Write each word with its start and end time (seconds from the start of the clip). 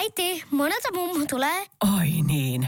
Äiti, 0.00 0.44
monelta 0.50 0.88
mummu 0.94 1.26
tulee. 1.26 1.66
Oi 1.98 2.08
niin. 2.26 2.66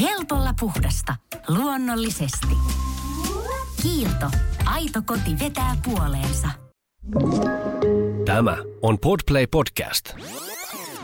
Helpolla 0.00 0.54
puhdasta. 0.60 1.16
Luonnollisesti. 1.48 2.46
Kiilto. 3.82 4.26
Aito 4.64 5.02
koti 5.06 5.38
vetää 5.40 5.76
puoleensa. 5.84 6.48
Tämä 8.24 8.56
on 8.82 8.98
Podplay 8.98 9.46
Podcast. 9.46 10.14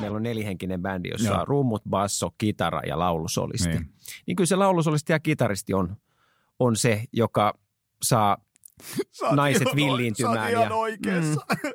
Meillä 0.01 0.17
on 0.17 0.23
nelihenkinen 0.23 0.83
bändi, 0.83 1.09
jossa 1.09 1.29
Joo. 1.29 1.41
on 1.41 1.49
rummut, 1.49 1.83
basso, 1.91 2.31
kitara 2.39 2.81
ja 2.87 2.99
laulusolisti. 2.99 3.69
Niin, 3.69 3.81
Niin. 3.83 3.93
niin 4.27 4.37
kyllä 4.37 4.49
se 4.49 4.57
laulusolisti 4.57 5.13
ja 5.13 5.21
kitaristi 5.21 5.75
on, 5.75 5.97
on 6.59 6.77
se, 6.77 7.05
joka 7.13 7.55
saa 8.03 8.37
naiset 9.31 9.69
villiintymään. 9.77 10.37
Sä 10.37 10.43
oot 10.43 10.51
ihan 10.51 10.65
ja, 10.65 10.75
oikeassa. 10.75 11.41
Mm, 11.65 11.71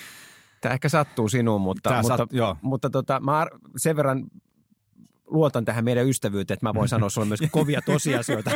tämä 0.60 0.72
ehkä 0.72 0.88
sattuu 0.88 1.28
sinuun, 1.28 1.60
mutta, 1.60 1.90
Tää 1.90 2.02
mutta, 2.02 2.16
sat- 2.16 2.36
joo. 2.36 2.56
mutta 2.62 2.90
tota, 2.90 3.20
mä 3.20 3.46
sen 3.76 3.96
verran 3.96 4.24
luotan 5.26 5.64
tähän 5.64 5.84
meidän 5.84 6.08
ystävyyteen, 6.08 6.54
että 6.54 6.66
mä 6.66 6.74
voin 6.74 6.88
sanoa 6.88 7.08
sulle 7.08 7.26
myös 7.26 7.40
kovia 7.50 7.82
tosiasioita. 7.82 8.50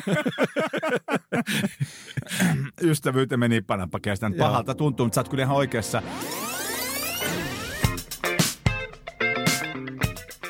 Ystävyyteen 2.82 3.40
meni 3.40 3.60
panapakesta. 3.60 4.26
Joo. 4.26 4.38
Pahalta 4.38 4.74
tuntuu, 4.74 5.06
mutta 5.06 5.14
sä 5.14 5.20
oot 5.20 5.28
kyllä 5.28 5.42
ihan 5.42 5.56
oikeassa. 5.56 6.02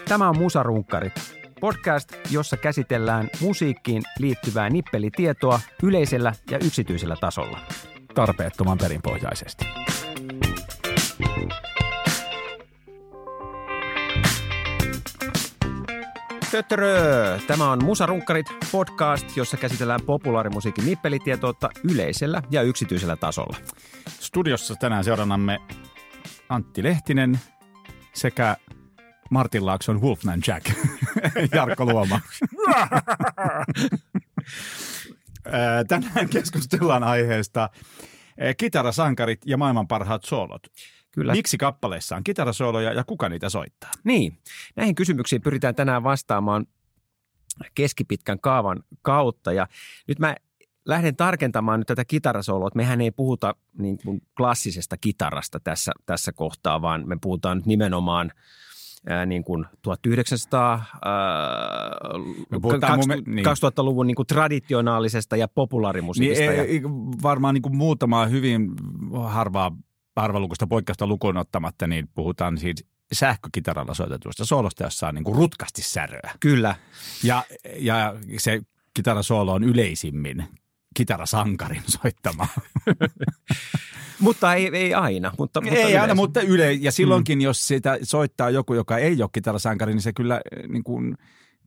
Tämä 0.08 0.28
on 0.28 0.38
Musarunkkarit, 0.38 1.12
podcast, 1.60 2.12
jossa 2.30 2.56
käsitellään 2.56 3.30
musiikkiin 3.40 4.02
liittyvää 4.18 4.70
nippelitietoa 4.70 5.60
yleisellä 5.82 6.32
ja 6.50 6.58
yksityisellä 6.58 7.16
tasolla. 7.20 7.60
Tarpeettoman 8.14 8.78
perinpohjaisesti. 8.78 9.64
Töttörö! 16.50 17.38
Tämä 17.46 17.70
on 17.70 17.84
Musarunkkarit 17.84 18.46
podcast, 18.72 19.36
jossa 19.36 19.56
käsitellään 19.56 20.00
populaarimusiikin 20.06 20.86
nippelitietoutta 20.86 21.70
yleisellä 21.92 22.42
ja 22.50 22.62
yksityisellä 22.62 23.16
tasolla. 23.16 23.56
Studiossa 24.08 24.74
tänään 24.74 25.04
seurannamme 25.04 25.60
Antti 26.48 26.82
Lehtinen 26.82 27.40
sekä 28.12 28.56
Martin 29.30 29.66
Laakson 29.66 30.02
Wolfman 30.02 30.40
Jack, 30.46 30.70
Jarkko 31.54 31.84
Luoma. 31.84 32.20
Ää, 35.44 35.84
Tänään 35.84 36.28
keskustellaan 36.28 37.04
aiheesta 37.04 37.70
kitarasankarit 38.56 39.40
ja 39.46 39.56
maailman 39.56 39.88
parhaat 39.88 40.24
soolot. 40.24 40.62
Kyllä. 41.12 41.32
Miksi 41.32 41.58
kappaleissa 41.58 42.16
on 42.16 42.24
kitarasooloja 42.24 42.92
ja 42.92 43.04
kuka 43.04 43.28
niitä 43.28 43.48
soittaa? 43.48 43.90
Niin, 44.04 44.38
näihin 44.76 44.94
kysymyksiin 44.94 45.42
pyritään 45.42 45.74
tänään 45.74 46.02
vastaamaan 46.02 46.66
keskipitkän 47.74 48.40
kaavan 48.40 48.82
kautta. 49.02 49.52
Ja 49.52 49.66
nyt 50.08 50.18
mä 50.18 50.36
lähden 50.84 51.16
tarkentamaan 51.16 51.80
nyt 51.80 51.86
tätä 51.86 52.04
kitarasooloa. 52.04 52.68
että 52.68 52.76
Mehän 52.76 53.00
ei 53.00 53.10
puhuta 53.10 53.54
niin 53.78 53.98
kuin 54.04 54.22
klassisesta 54.36 54.96
kitarasta 54.96 55.60
tässä, 55.60 55.92
tässä 56.06 56.32
kohtaa, 56.32 56.82
vaan 56.82 57.08
me 57.08 57.16
puhutaan 57.20 57.56
nyt 57.56 57.66
nimenomaan 57.66 58.32
ää, 59.08 59.26
niin 59.26 59.44
kuin 59.44 59.66
1900, 59.82 60.84
ää, 61.04 61.10
puhutaan 62.62 62.98
mun 62.98 63.34
niin. 63.34 63.46
2000-luvun 63.46 64.06
niin 64.06 64.14
kuin 64.14 64.26
traditionaalisesta 64.26 65.36
ja 65.36 65.48
populaarimusiikista. 65.48 66.44
Niin, 66.44 66.56
ja, 66.56 66.62
ei, 66.64 66.82
varmaan 67.22 67.54
niin 67.54 67.62
kuin 67.62 67.76
muutamaa 67.76 68.26
hyvin 68.26 68.70
harvaa 69.24 69.76
harvalukuista 70.16 70.66
poikkeusta 70.66 71.06
lukuun 71.06 71.36
ottamatta, 71.36 71.86
niin 71.86 72.08
puhutaan 72.14 72.58
siitä 72.58 72.82
sähkökitaralla 73.12 73.94
soitetusta 73.94 74.44
soolosta, 74.44 74.84
jossa 74.84 75.08
on 75.08 75.14
niin 75.14 75.24
kuin 75.24 75.36
rutkasti 75.36 75.82
säröä. 75.82 76.30
kyllä, 76.40 76.74
Ja, 77.22 77.44
ja 77.76 78.14
se 78.38 78.60
kitarasoolo 78.94 79.52
on 79.52 79.64
yleisimmin 79.64 80.44
kitarasankarin 80.96 81.82
soittama. 82.02 82.46
mutta 84.20 84.54
ei, 84.54 84.70
ei 84.72 84.94
aina. 84.94 85.32
Mutta, 85.38 85.60
mutta 85.60 85.76
ei 85.78 85.84
aina, 85.84 85.98
yleensä. 85.98 86.14
mutta 86.14 86.40
yle, 86.40 86.72
ja 86.72 86.92
silloinkin, 86.92 87.38
mm. 87.38 87.42
jos 87.42 87.66
sitä 87.66 87.98
soittaa 88.02 88.50
joku, 88.50 88.74
joka 88.74 88.98
ei 88.98 89.22
ole 89.22 89.30
kitarasankari, 89.32 89.92
niin 89.92 90.02
se 90.02 90.12
kyllä 90.12 90.40
eh, 90.52 90.68
niin 90.68 90.84
kuin 90.84 91.16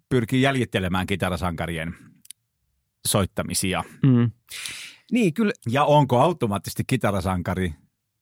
pyrkii 0.10 0.42
jäljittelemään 0.42 1.08
kitarasankarien 1.08 1.96
soittamisia. 3.08 3.84
Mm. 4.04 4.32
Niin, 5.12 5.34
kyllä, 5.34 5.54
Ja 5.70 5.84
onko 5.86 6.20
automaattisesti 6.20 6.84
kitarasankari 6.88 7.74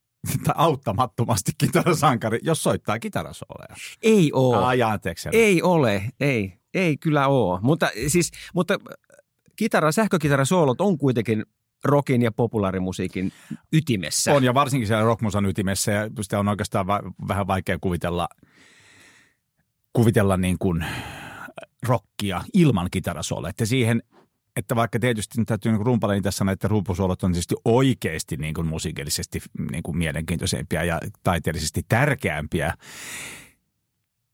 tai 0.44 0.54
auttamattomasti 0.58 1.52
kitarasankari, 1.58 2.40
jos 2.44 2.64
soittaa 2.64 3.00
kitarasooleja? 3.00 3.76
ei 4.02 4.32
ole. 4.34 4.66
Ai, 4.66 4.82
anteeksi. 4.82 5.30
Ei 5.32 5.62
ole, 5.62 6.04
ei, 6.20 6.54
ei 6.74 6.98
kyllä 6.98 7.28
ole. 7.28 7.60
Mutta 7.62 7.90
siis, 8.08 8.32
mutta 8.54 8.78
kitara, 9.62 9.92
sähkökitarasoolot 9.92 10.82
on 10.82 10.98
kuitenkin 10.98 11.46
rockin 11.84 12.22
ja 12.22 12.32
populaarimusiikin 12.32 13.32
ytimessä. 13.74 14.34
On 14.34 14.44
ja 14.44 14.54
varsinkin 14.54 14.88
siellä 14.88 15.04
rockmusan 15.04 15.46
ytimessä 15.46 15.92
ja 15.92 16.10
sitä 16.22 16.40
on 16.40 16.48
oikeastaan 16.48 16.88
va- 16.88 17.02
vähän 17.28 17.48
vaikea 17.48 17.78
kuvitella, 17.82 18.28
kuvitella 19.94 20.38
niin 20.38 20.58
kuin 20.60 20.86
rockia 21.88 22.42
ilman 22.54 22.88
kitarasooleja. 22.92 23.50
Että 23.50 23.66
siihen, 23.66 24.04
että 24.56 24.76
vaikka 24.76 25.00
tietysti 25.00 25.46
täytyy 25.46 25.72
niin 25.72 25.86
rumpalein 25.86 26.24
tässä 26.24 26.38
sanoa, 26.38 26.54
että 26.54 26.68
rumpusoolot 26.68 27.24
on 27.24 27.32
tietysti 27.32 27.56
oikeasti 27.66 28.38
niin 28.38 28.54
kuin 28.54 28.68
musiikillisesti 28.68 29.42
niin 29.72 29.84
kuin 29.84 29.98
mielenkiintoisempia 29.98 30.84
ja 30.84 31.00
taiteellisesti 31.24 31.82
tärkeämpiä, 31.90 32.74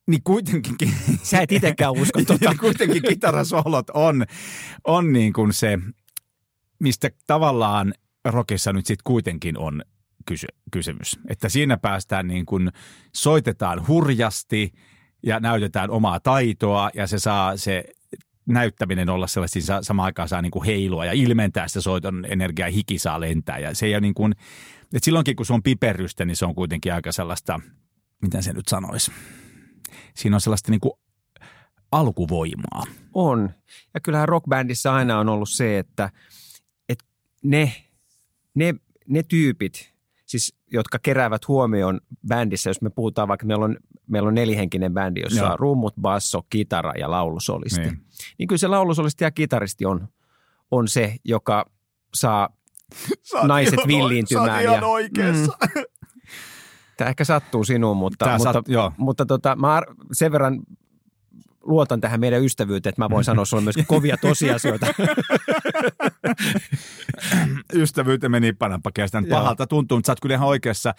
niin 0.08 0.22
kuitenkin... 0.24 0.94
Sä 1.24 1.42
et 1.42 1.52
itsekään 1.52 1.92
usko 1.92 2.22
tota. 2.28 2.46
niin 2.50 2.60
kuitenkin 2.60 3.04
kitarasolot 3.04 3.90
on, 3.90 4.26
on 4.84 5.14
niin 5.14 5.34
kuin 5.34 5.54
se, 5.54 5.80
mistä 6.80 7.10
tavallaan 7.28 7.94
rockissa 8.26 8.74
nyt 8.74 8.86
sitten 8.86 9.04
kuitenkin 9.04 9.58
on 9.58 9.82
kysy- 10.26 10.48
kysymys. 10.72 11.20
Että 11.30 11.50
siinä 11.50 11.78
päästään 11.78 12.28
niin 12.28 12.46
kuin, 12.46 12.72
soitetaan 13.16 13.88
hurjasti 13.88 14.74
ja 15.24 15.40
näytetään 15.40 15.90
omaa 15.90 16.20
taitoa 16.20 16.90
ja 16.94 17.08
se 17.08 17.20
saa 17.20 17.58
se 17.58 17.84
näyttäminen 18.48 19.10
olla 19.10 19.28
sellaista, 19.28 19.54
siinä 19.54 19.66
saa- 19.66 19.84
samaan 19.84 20.06
aikaan 20.06 20.30
saa 20.30 20.42
niin 20.42 20.52
kuin 20.52 20.66
heilua 20.66 21.06
ja 21.06 21.14
ilmentää 21.14 21.68
sitä 21.68 21.82
soiton 21.82 22.26
energiaa, 22.30 22.70
hiki 22.70 22.98
saa 22.98 23.20
lentää 23.20 23.60
ja 23.60 23.76
se 23.76 23.86
ei 23.86 23.94
ole 23.94 24.02
niin 24.02 24.14
kuin, 24.14 24.32
että 24.82 25.06
silloinkin 25.06 25.36
kun 25.36 25.46
se 25.46 25.54
on 25.54 25.64
piperrystä, 25.64 26.26
niin 26.26 26.36
se 26.36 26.46
on 26.46 26.56
kuitenkin 26.56 26.94
aika 26.94 27.12
sellaista, 27.12 27.60
miten 28.22 28.44
se 28.44 28.54
nyt 28.54 28.68
sanoisi, 28.68 29.12
siinä 30.16 30.36
on 30.36 30.42
sellaista 30.42 30.72
niin 30.72 30.80
kuin 30.80 30.94
alkuvoimaa. 31.92 32.84
On. 33.14 33.50
Ja 33.94 34.00
kyllähän 34.00 34.30
rockbändissä 34.30 34.94
aina 34.94 35.20
on 35.20 35.30
ollut 35.30 35.50
se, 35.50 35.80
että, 35.80 36.10
että 36.90 37.06
ne, 37.44 37.74
ne, 38.54 38.76
ne 39.08 39.24
tyypit, 39.24 39.94
siis 40.26 40.56
jotka 40.72 41.00
keräävät 41.00 41.48
huomioon 41.48 42.00
bändissä, 42.28 42.70
jos 42.70 42.82
me 42.82 42.90
puhutaan 42.90 43.28
vaikka 43.28 43.46
meillä 43.46 43.66
on, 43.66 43.78
meillä 44.08 44.28
on 44.28 44.36
nelihenkinen 44.36 44.94
bändi, 44.94 45.22
jossa 45.22 45.42
Joo. 45.42 45.52
on 45.52 45.60
rummut, 45.60 45.94
basso, 46.02 46.42
kitara 46.50 46.94
ja 47.00 47.12
laulusolisti. 47.12 47.82
Niin. 47.82 48.06
Niin. 48.38 48.48
kyllä 48.48 48.60
se 48.60 48.68
laulusolisti 48.68 49.24
ja 49.24 49.32
kitaristi 49.32 49.86
on, 49.86 50.08
on 50.72 50.88
se, 50.88 51.16
joka 51.26 51.66
saa 52.14 52.50
Sä 53.32 53.44
naiset 53.44 53.74
ihan 53.74 53.88
villiintymään. 53.88 54.50
Sä 54.50 54.60
ihan 54.60 54.76
ja, 54.76 54.88
oikeassa. 54.88 55.58
Mm, 55.76 55.84
tämä 56.98 57.10
ehkä 57.10 57.24
sattuu 57.24 57.64
sinuun, 57.64 57.98
mutta, 57.98 58.38
mutta, 58.38 58.60
sat- 58.60 58.72
joo. 58.72 58.92
mutta 58.98 59.26
tota, 59.26 59.56
mä 59.56 59.82
sen 60.12 60.32
verran 60.32 60.60
luotan 61.68 62.02
tähän 62.02 62.20
meidän 62.20 62.44
ystävyyteen, 62.44 62.90
että 62.90 63.02
mä 63.02 63.10
voin 63.10 63.24
sanoa 63.24 63.46
sulle 63.46 63.64
myös 63.64 63.76
kovia 63.88 64.18
tosiasioita. 64.18 64.88
Ystävyyteen 67.74 68.32
meni 68.32 68.54
panapakesta. 68.54 69.18
Joo. 69.18 69.40
Pahalta 69.40 69.68
tuntuu, 69.68 69.98
mutta 69.98 70.06
sä 70.08 70.12
oot 70.12 70.20
kyllä 70.20 70.36
ihan 70.36 70.48
oikeassa, 70.48 70.94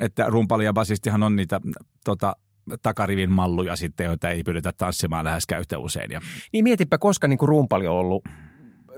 että 0.00 0.24
rumpali 0.28 0.64
ja 0.64 0.72
basistihan 0.72 1.22
on 1.22 1.36
niitä 1.36 1.60
tota, 2.04 2.36
takarivin 2.82 3.32
malluja 3.32 3.76
sitten, 3.76 4.04
joita 4.04 4.30
ei 4.30 4.42
pyydetä 4.42 4.72
tanssimaan 4.72 5.24
läheskään 5.24 5.60
yhtä 5.60 5.78
usein. 5.78 6.10
Ja 6.10 6.20
niin 6.52 6.64
mietipä, 6.64 6.98
koska 6.98 7.28
niin 7.28 7.38
kuin 7.38 7.48
rumpali 7.48 7.86
on 7.86 7.96
ollut, 7.96 8.24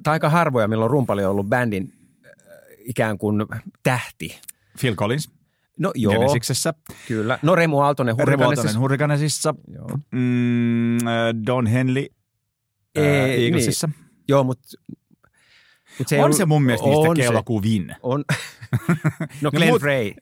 tai 0.03 0.12
aika 0.12 0.29
harvoja, 0.29 0.69
milloin 0.69 0.91
rumpali 0.91 1.25
on 1.25 1.31
ollut 1.31 1.49
bändin 1.49 1.93
äh, 2.27 2.32
ikään 2.79 3.19
kuin 3.19 3.47
tähti. 3.82 4.41
Phil 4.81 4.94
Collins 4.94 5.33
No 5.79 5.93
joo, 5.94 6.12
Genesiksessä, 6.12 6.75
kyllä. 7.09 7.38
No 7.43 7.55
Remu 7.55 7.79
Aaltonen 7.81 8.15
Revoltonen 8.19 8.38
Hurricanesissa. 8.47 8.79
Hurricanesissa, 8.81 9.55
Joo, 9.69 9.88
mm, 10.12 10.97
äh, 10.97 11.05
Don 11.47 11.67
Henley 11.67 12.06
Ei, 12.94 13.21
ää, 13.21 13.26
Eaglesissa. 13.26 13.88
joo 14.29 14.44
mutta 14.44 14.69
mut 15.99 16.09
se 16.09 16.19
on 16.19 16.25
ollut- 16.25 16.37
se 16.37 16.47
mun 16.47 16.62
mielestä 16.62 16.87
niistä 16.87 17.09
on 17.11 17.17
se. 17.17 17.23
keulakuvin. 17.23 17.97
On. 18.03 18.25
no 19.41 19.50
Glenn 19.50 19.73
mut- 19.73 19.81
Frey. 19.81 20.12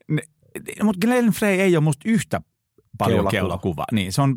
Mutta 0.83 1.07
Glenn 1.07 1.31
Frey 1.33 1.61
ei 1.61 1.77
ole 1.77 1.85
musta 1.85 2.09
yhtä 2.09 2.41
paljon 2.99 3.17
Keulakuva. 3.19 3.31
keulakuva. 3.31 3.85
Niin, 3.93 4.13
se 4.13 4.23
on 4.23 4.37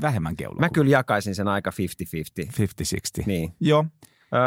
vähemmän 0.00 0.36
keulakuva. 0.36 0.60
Mä 0.66 0.70
kyllä 0.70 0.90
jakaisin 0.90 1.34
sen 1.34 1.48
aika 1.48 1.70
50-50. 1.70 2.50
50-60. 3.20 3.26
Niin. 3.26 3.52
Joo. 3.60 3.84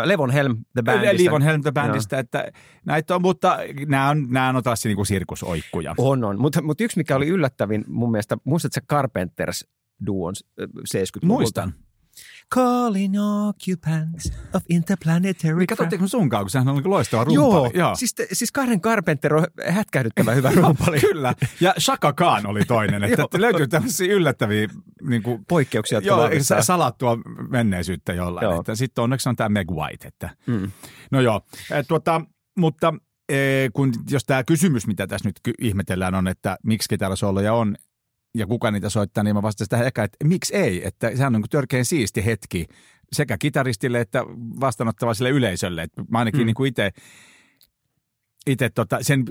Levon 0.03 0.31
Helm 0.31 0.57
The 0.73 0.81
Bandista. 0.83 1.23
Livon 1.23 1.41
Helm 1.41 1.61
the 1.61 1.71
Bandista, 1.71 2.19
että 2.19 2.51
näitä 2.85 3.15
on, 3.15 3.21
mutta 3.21 3.57
nämä 3.87 4.09
on, 4.09 4.27
nämä 4.29 4.49
on 4.49 4.63
taas 4.63 4.85
niinku 4.85 5.05
sirkusoikkuja. 5.05 5.95
On, 5.97 6.23
on. 6.23 6.39
Mutta 6.39 6.61
mut 6.61 6.81
yksi, 6.81 6.97
mikä 6.97 7.15
oli 7.15 7.27
yllättävin 7.27 7.85
mun 7.87 8.11
mielestä, 8.11 8.37
muistatko 8.43 8.79
Carpenters 8.89 9.67
duon 10.05 10.33
ö, 10.59 10.65
70-luvulta? 10.65 11.25
Muistan. 11.25 11.73
Calling 12.53 13.15
occupants 13.47 14.31
of 14.53 14.63
interplanetary 14.69 15.55
Niin 15.57 15.67
katsotteko 15.67 16.07
sunkaan, 16.07 16.43
kun 16.43 16.49
sehän 16.49 16.67
on 16.67 16.75
niin 16.75 16.89
loistava 16.89 17.23
rumpali. 17.23 17.71
Joo, 17.73 17.95
Siis, 17.95 18.13
te- 18.13 18.27
siis 18.33 18.51
Karen 18.51 18.81
Carpenter 18.81 19.35
on 19.35 19.45
hätkähdyttävä 19.67 20.31
hyvä 20.31 20.51
rumpali. 20.61 20.99
Kyllä. 20.99 21.33
Ja 21.61 21.73
Shaka 21.79 22.13
Khan 22.13 22.47
oli 22.47 22.65
toinen, 22.65 23.03
että 23.03 23.21
Joo. 23.33 23.41
löytyy 23.41 23.67
tällaisia 23.67 24.13
yllättäviä 24.13 24.67
niin 25.01 25.23
kuin, 25.23 25.45
Poikkeuksia, 25.47 25.99
joo, 25.99 26.29
salattua 26.61 27.17
menneisyyttä 27.49 28.13
jollain. 28.13 28.43
Joo. 28.45 28.59
Että 28.59 28.75
sitten 28.75 29.03
onneksi 29.03 29.29
on 29.29 29.35
tämä 29.35 29.49
Meg 29.49 29.71
White. 29.71 30.07
Että. 30.07 30.29
Mm. 30.47 30.71
No 31.11 31.21
joo, 31.21 31.41
tuota, 31.87 32.21
mutta 32.57 32.93
kun, 33.73 33.93
jos 34.09 34.23
tämä 34.23 34.43
kysymys, 34.43 34.87
mitä 34.87 35.07
tässä 35.07 35.29
nyt 35.29 35.39
ihmetellään 35.59 36.15
on, 36.15 36.27
että 36.27 36.57
miksi 36.63 36.89
kitarasooloja 36.89 37.53
on 37.53 37.75
ja 38.35 38.47
kuka 38.47 38.71
niitä 38.71 38.89
soittaa, 38.89 39.23
niin 39.23 39.35
mä 39.35 39.41
vastaan 39.41 39.65
sitä 39.65 39.83
eka, 39.83 40.03
että 40.03 40.17
miksi 40.27 40.55
ei, 40.55 40.87
että 40.87 41.15
sehän 41.15 41.35
on 41.35 41.41
niin 41.41 41.49
törkeän 41.49 41.85
siisti 41.85 42.25
hetki 42.25 42.65
sekä 43.13 43.37
kitaristille 43.37 43.99
että 43.99 44.23
vastaanottavaiselle 44.59 45.29
yleisölle. 45.29 45.83
Et 45.83 45.91
mä 46.09 46.19
ainakin 46.19 46.41
Mm. 46.41 46.45
niin 46.45 46.55
kuin 46.55 46.69
itse 46.69 46.91
itse 48.47 48.69
tota, 48.69 48.97
sen 49.01 49.25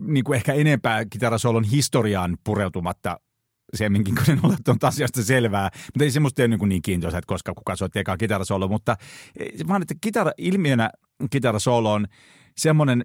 niin 0.00 0.24
kuin 0.24 0.36
ehkä 0.36 0.52
enempää 0.52 1.04
kitarasolon 1.04 1.64
historiaan 1.64 2.38
pureutumatta 2.44 3.20
semminkin, 3.74 4.14
kun 4.14 4.30
en 4.30 4.40
ole 4.42 4.56
tuon 4.64 4.78
asiasta 4.82 5.22
selvää. 5.24 5.70
Mutta 5.86 6.04
ei 6.04 6.10
semmoista 6.10 6.42
ole 6.42 6.48
niin, 6.48 6.68
niin 6.68 6.82
kiintoisa, 6.82 7.18
että 7.18 7.28
koska 7.28 7.54
kuka 7.54 7.76
soitti 7.76 7.98
ekaa 7.98 8.16
kitarasolo. 8.16 8.68
Mutta 8.68 8.96
eh, 9.38 9.68
vaan, 9.68 9.82
että 9.82 9.94
kitara, 10.00 10.32
ilmiönä 10.38 10.90
kitarasolo 11.30 11.92
on 11.92 12.06
semmoinen 12.56 13.04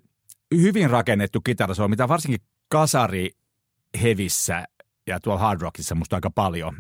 hyvin 0.56 0.90
rakennettu 0.90 1.42
kitarasolo, 1.42 1.88
mitä 1.88 2.08
varsinkin 2.08 2.42
kasari 2.70 3.30
hevissä 4.02 4.66
ja 5.08 5.20
tuolla 5.20 5.42
hard 5.42 5.62
rockissa 5.62 5.96
musta 5.96 6.18
aika 6.18 6.30
paljon. 6.30 6.78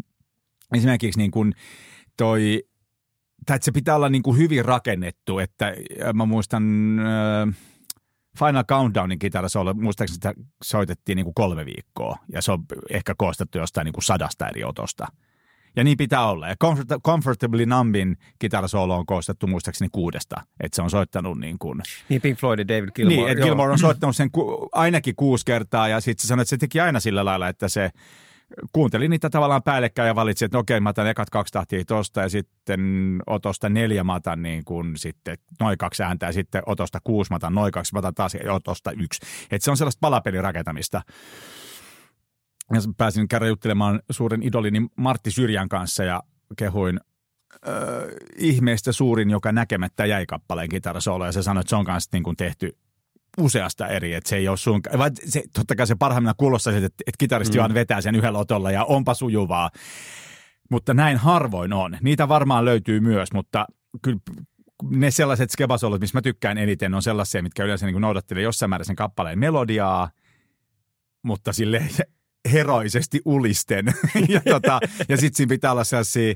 Esimerkiksi 0.74 1.19
niin 1.19 1.31
kuin 1.31 1.54
toi, 2.18 2.63
tai 3.45 3.57
se 3.62 3.72
pitää 3.72 3.95
olla 3.95 4.10
niin 4.10 4.24
kuin 4.24 4.38
hyvin 4.38 4.66
rakennettu, 4.66 5.39
että 5.39 5.74
mä 6.13 6.25
muistan 6.25 6.63
äh, 7.00 7.56
Final 8.39 8.63
Countdownin 8.63 9.19
kitarasolo, 9.19 9.74
muistaakseni 9.74 10.13
sitä 10.16 10.33
soitettiin 10.63 11.16
niin 11.16 11.25
kuin 11.25 11.36
kolme 11.36 11.66
viikkoa 11.66 12.18
ja 12.31 12.42
se 12.42 12.51
on 12.51 12.66
ehkä 12.89 13.16
koostettu 13.18 13.57
jostain 13.57 13.86
niin 13.86 13.94
kuin 13.94 14.04
sadasta 14.04 14.48
eri 14.48 14.63
otosta. 14.63 15.07
Ja 15.75 15.83
niin 15.83 15.98
pitää 15.98 16.30
olla. 16.30 16.48
Ja 16.48 16.56
Comfort- 16.63 17.01
Comfortably 17.06 17.66
Numbin 17.66 18.18
kitarasolo 18.39 18.95
on 18.95 19.06
koostettu 19.06 19.48
muistaakseni 19.48 19.89
kuudesta, 19.92 20.36
että 20.60 20.75
se 20.75 20.81
on 20.81 20.89
soittanut 20.89 21.39
niin 21.39 21.60
kuin 21.60 21.81
Niin 22.10 22.22
Pink 22.22 22.39
Floyd 22.39 22.60
ja 22.60 22.68
David 22.68 22.89
Gilmour. 22.95 23.18
niin, 23.18 23.30
että. 23.30 23.44
Gilmore 23.44 23.72
on 23.72 23.80
soittanut 23.88 24.16
sen 24.16 24.31
ku, 24.31 24.69
ainakin 24.72 25.16
kuusi 25.16 25.45
kertaa 25.45 25.88
ja 25.88 26.00
sitten 26.00 26.22
se 26.22 26.27
sanoi, 26.27 26.42
että 26.42 26.50
se 26.50 26.57
teki 26.57 26.80
aina 26.80 27.00
sillä 27.00 27.25
lailla, 27.25 27.48
että 27.48 27.68
se 27.69 27.89
kuunteli 28.72 29.07
niitä 29.07 29.30
tavallaan 29.30 29.63
päällekkäin 29.63 30.07
ja 30.07 30.16
valitsi, 30.16 30.45
että 30.45 30.57
no 30.57 30.60
okei, 30.60 30.80
mä 30.80 30.89
otan 30.89 31.07
ekat 31.07 31.30
kaksi 31.30 31.54
tahtia 31.54 31.86
tosta 31.86 32.22
ja 32.22 32.30
sitten 32.30 32.81
otosta 33.27 33.69
neljä 33.69 34.04
mä 34.04 34.16
otan 34.16 34.42
niin 34.42 34.66
kuin 34.66 34.98
sitten 34.98 35.38
noin 35.60 35.77
kaksi 35.77 36.04
ääntä 36.04 36.25
ja 36.25 36.31
sitten 36.33 36.63
otosta 36.66 37.00
kuusi 37.04 37.31
mä 37.31 37.36
otan 37.36 37.56
noin 37.56 37.72
kaksi, 37.72 37.94
mä 37.94 38.00
otan 38.00 38.13
taas 38.16 38.38
otosta 38.50 38.92
yksi. 38.92 39.22
Että 39.51 39.66
se 39.66 39.72
on 39.72 39.77
sellaista 39.77 40.00
palapelirakentamista. 40.01 41.01
Ja 42.74 42.82
pääsin 42.98 43.28
kerran 43.28 43.50
juttelemaan 43.50 44.00
suuren 44.10 44.44
idolini 44.44 44.88
Martti 44.96 45.32
Syrjän 45.32 45.70
kanssa 45.70 46.04
ja 46.04 46.24
kehuin 46.58 47.00
äh, 47.68 47.74
ihmeestä 48.38 48.92
suurin, 48.92 49.30
joka 49.30 49.52
näkemättä 49.52 50.06
jäi 50.06 50.26
kappaleen 50.26 50.70
kitarasolo 50.70 51.26
ja 51.26 51.32
se 51.32 51.44
sanoi, 51.44 51.62
että 51.62 51.70
se 51.70 51.76
on 51.76 51.86
kanssa 51.86 52.10
niin 52.14 52.24
kuin 52.24 52.38
tehty 52.38 52.78
useasta 53.38 53.88
eri, 53.88 54.14
että 54.14 54.30
se 54.30 54.36
ei 54.36 54.48
ole 54.48 54.58
sun, 54.58 54.82
vai 54.98 55.12
se, 55.26 55.44
totta 55.54 55.76
kai 55.76 55.88
se 55.88 55.96
parhaimmillaan 55.96 56.36
kuulostaa, 56.38 56.74
että, 56.74 56.86
että 56.86 57.18
kitaristi 57.18 57.58
mm. 57.58 57.60
vaan 57.60 57.74
vetää 57.74 58.02
sen 58.02 58.16
yhdellä 58.16 58.40
otolla 58.40 58.72
ja 58.72 58.84
onpa 58.84 59.14
sujuvaa, 59.14 59.70
mutta 60.70 60.94
näin 60.94 61.18
harvoin 61.18 61.74
on. 61.74 61.98
Niitä 62.02 62.28
varmaan 62.28 62.66
löytyy 62.66 63.00
myös, 63.00 63.34
mutta 63.34 63.66
kyllä 64.02 64.20
ne 64.90 65.12
sellaiset 65.12 65.52
skebasolot, 65.52 66.02
missä 66.02 66.18
mä 66.18 66.22
tykkään 66.22 66.58
eniten, 66.58 66.94
on 66.94 67.02
sellaisia, 67.02 67.44
mitkä 67.44 67.64
yleensä 67.64 67.86
niin 67.86 68.02
noudattelee 68.02 68.44
jossain 68.44 68.70
määrin 68.70 68.86
sen 68.86 68.96
kappaleen 68.96 69.40
melodiaa, 69.40 70.10
mutta 71.24 71.54
sille 71.54 71.84
heroisesti 72.52 73.22
ulisten. 73.26 73.86
ja 74.30 74.42
tota, 74.50 74.80
ja 75.10 75.18
sitten 75.18 75.38
siinä 75.38 75.50
pitää 75.50 75.72
olla 75.72 75.84
sellaisia 75.84 76.34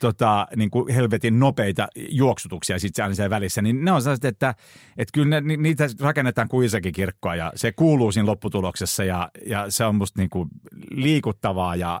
tota, 0.00 0.46
niin 0.56 0.70
kuin 0.70 0.94
helvetin 0.94 1.38
nopeita 1.38 1.88
juoksutuksia 1.96 2.78
sitten 2.78 3.02
aina 3.02 3.14
siellä 3.14 3.30
välissä. 3.30 3.62
Niin 3.62 3.84
ne 3.84 3.92
on 3.92 4.02
sellaiset, 4.02 4.24
että, 4.24 4.54
että 4.96 5.12
kyllä 5.14 5.28
ne, 5.28 5.40
ni- 5.40 5.56
niitä 5.56 5.88
rakennetaan 6.00 6.48
kuin 6.48 6.66
isäkin 6.66 6.92
kirkkoa 6.92 7.36
ja 7.36 7.52
se 7.54 7.72
kuuluu 7.72 8.12
siinä 8.12 8.26
lopputuloksessa 8.26 9.04
ja, 9.04 9.30
ja 9.46 9.66
se 9.68 9.84
on 9.84 9.94
musta 9.94 10.20
niin 10.20 10.30
kuin 10.30 10.48
liikuttavaa 10.90 11.76
ja 11.76 12.00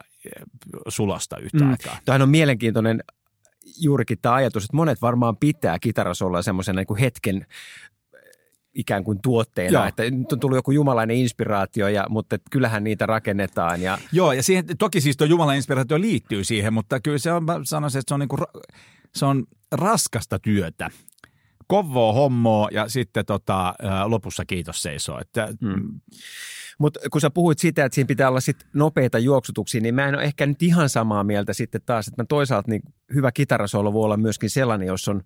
sulosta 0.88 1.38
yhtä 1.38 1.64
Mm. 1.64 1.70
aikaa. 1.70 1.98
Tämähän 2.04 2.22
on 2.22 2.28
mielenkiintoinen 2.28 3.04
juurikin 3.80 4.18
tämä 4.22 4.34
ajatus, 4.34 4.64
että 4.64 4.76
monet 4.76 5.02
varmaan 5.02 5.36
pitää 5.36 5.78
kitarasolla 5.78 6.42
semmoisen 6.42 6.76
niin 6.76 6.96
hetken 7.00 7.46
ikään 8.74 9.04
kuin 9.04 9.18
tuotteena, 9.22 9.78
Joo. 9.78 9.88
että 9.88 10.10
nyt 10.10 10.32
on 10.32 10.40
tullut 10.40 10.58
joku 10.58 10.70
jumalainen 10.70 11.16
inspiraatio, 11.16 11.88
ja, 11.88 12.06
mutta 12.08 12.38
kyllähän 12.50 12.84
niitä 12.84 13.06
rakennetaan. 13.06 13.82
Ja, 13.82 13.98
Joo, 14.12 14.32
ja 14.32 14.42
siihen, 14.42 14.64
toki 14.78 15.00
siis 15.00 15.16
tuo 15.16 15.26
Jumalan 15.26 15.56
inspiraatio 15.56 16.00
liittyy 16.00 16.44
siihen, 16.44 16.72
mutta 16.72 17.00
kyllä 17.00 17.18
se 17.18 17.32
on, 17.32 17.44
mä 17.44 17.60
sanoisin, 17.64 17.98
että 17.98 18.10
se 18.10 18.14
on, 18.14 18.20
niinku, 18.20 18.36
se 19.14 19.24
on 19.24 19.44
raskasta 19.72 20.38
työtä. 20.38 20.90
Kovoo 21.66 22.12
hommoa 22.12 22.68
ja 22.72 22.88
sitten 22.88 23.26
tota, 23.26 23.74
lopussa 24.06 24.44
kiitos 24.44 24.82
seisoo. 24.82 25.20
Että, 25.20 25.48
Mm. 25.60 26.00
Mutta 26.78 27.00
kun 27.12 27.20
sä 27.20 27.30
puhuit 27.30 27.58
sitä, 27.58 27.84
että 27.84 27.94
siinä 27.94 28.06
pitää 28.06 28.28
olla 28.28 28.40
sit 28.40 28.66
nopeita 28.74 29.18
juoksutuksia, 29.18 29.80
niin 29.80 29.94
mä 29.94 30.08
en 30.08 30.14
ole 30.14 30.22
ehkä 30.22 30.46
nyt 30.46 30.62
ihan 30.62 30.88
samaa 30.88 31.24
mieltä 31.24 31.52
sitten 31.52 31.80
taas, 31.86 32.08
että 32.08 32.22
mä 32.22 32.26
toisaalta 32.28 32.70
niin 32.70 32.82
hyvä 33.14 33.32
kitarasolo 33.32 33.92
voi 33.92 34.04
olla 34.04 34.16
myöskin 34.16 34.50
sellainen, 34.50 34.88
jos, 34.88 35.08
on, 35.08 35.22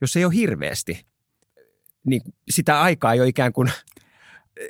jos 0.00 0.16
ei 0.16 0.24
ole 0.24 0.34
hirveästi. 0.34 1.06
Niin 2.06 2.22
sitä 2.50 2.80
aikaa 2.80 3.12
ei 3.12 3.20
ole 3.20 3.28
ikään 3.28 3.52
kuin 3.52 3.70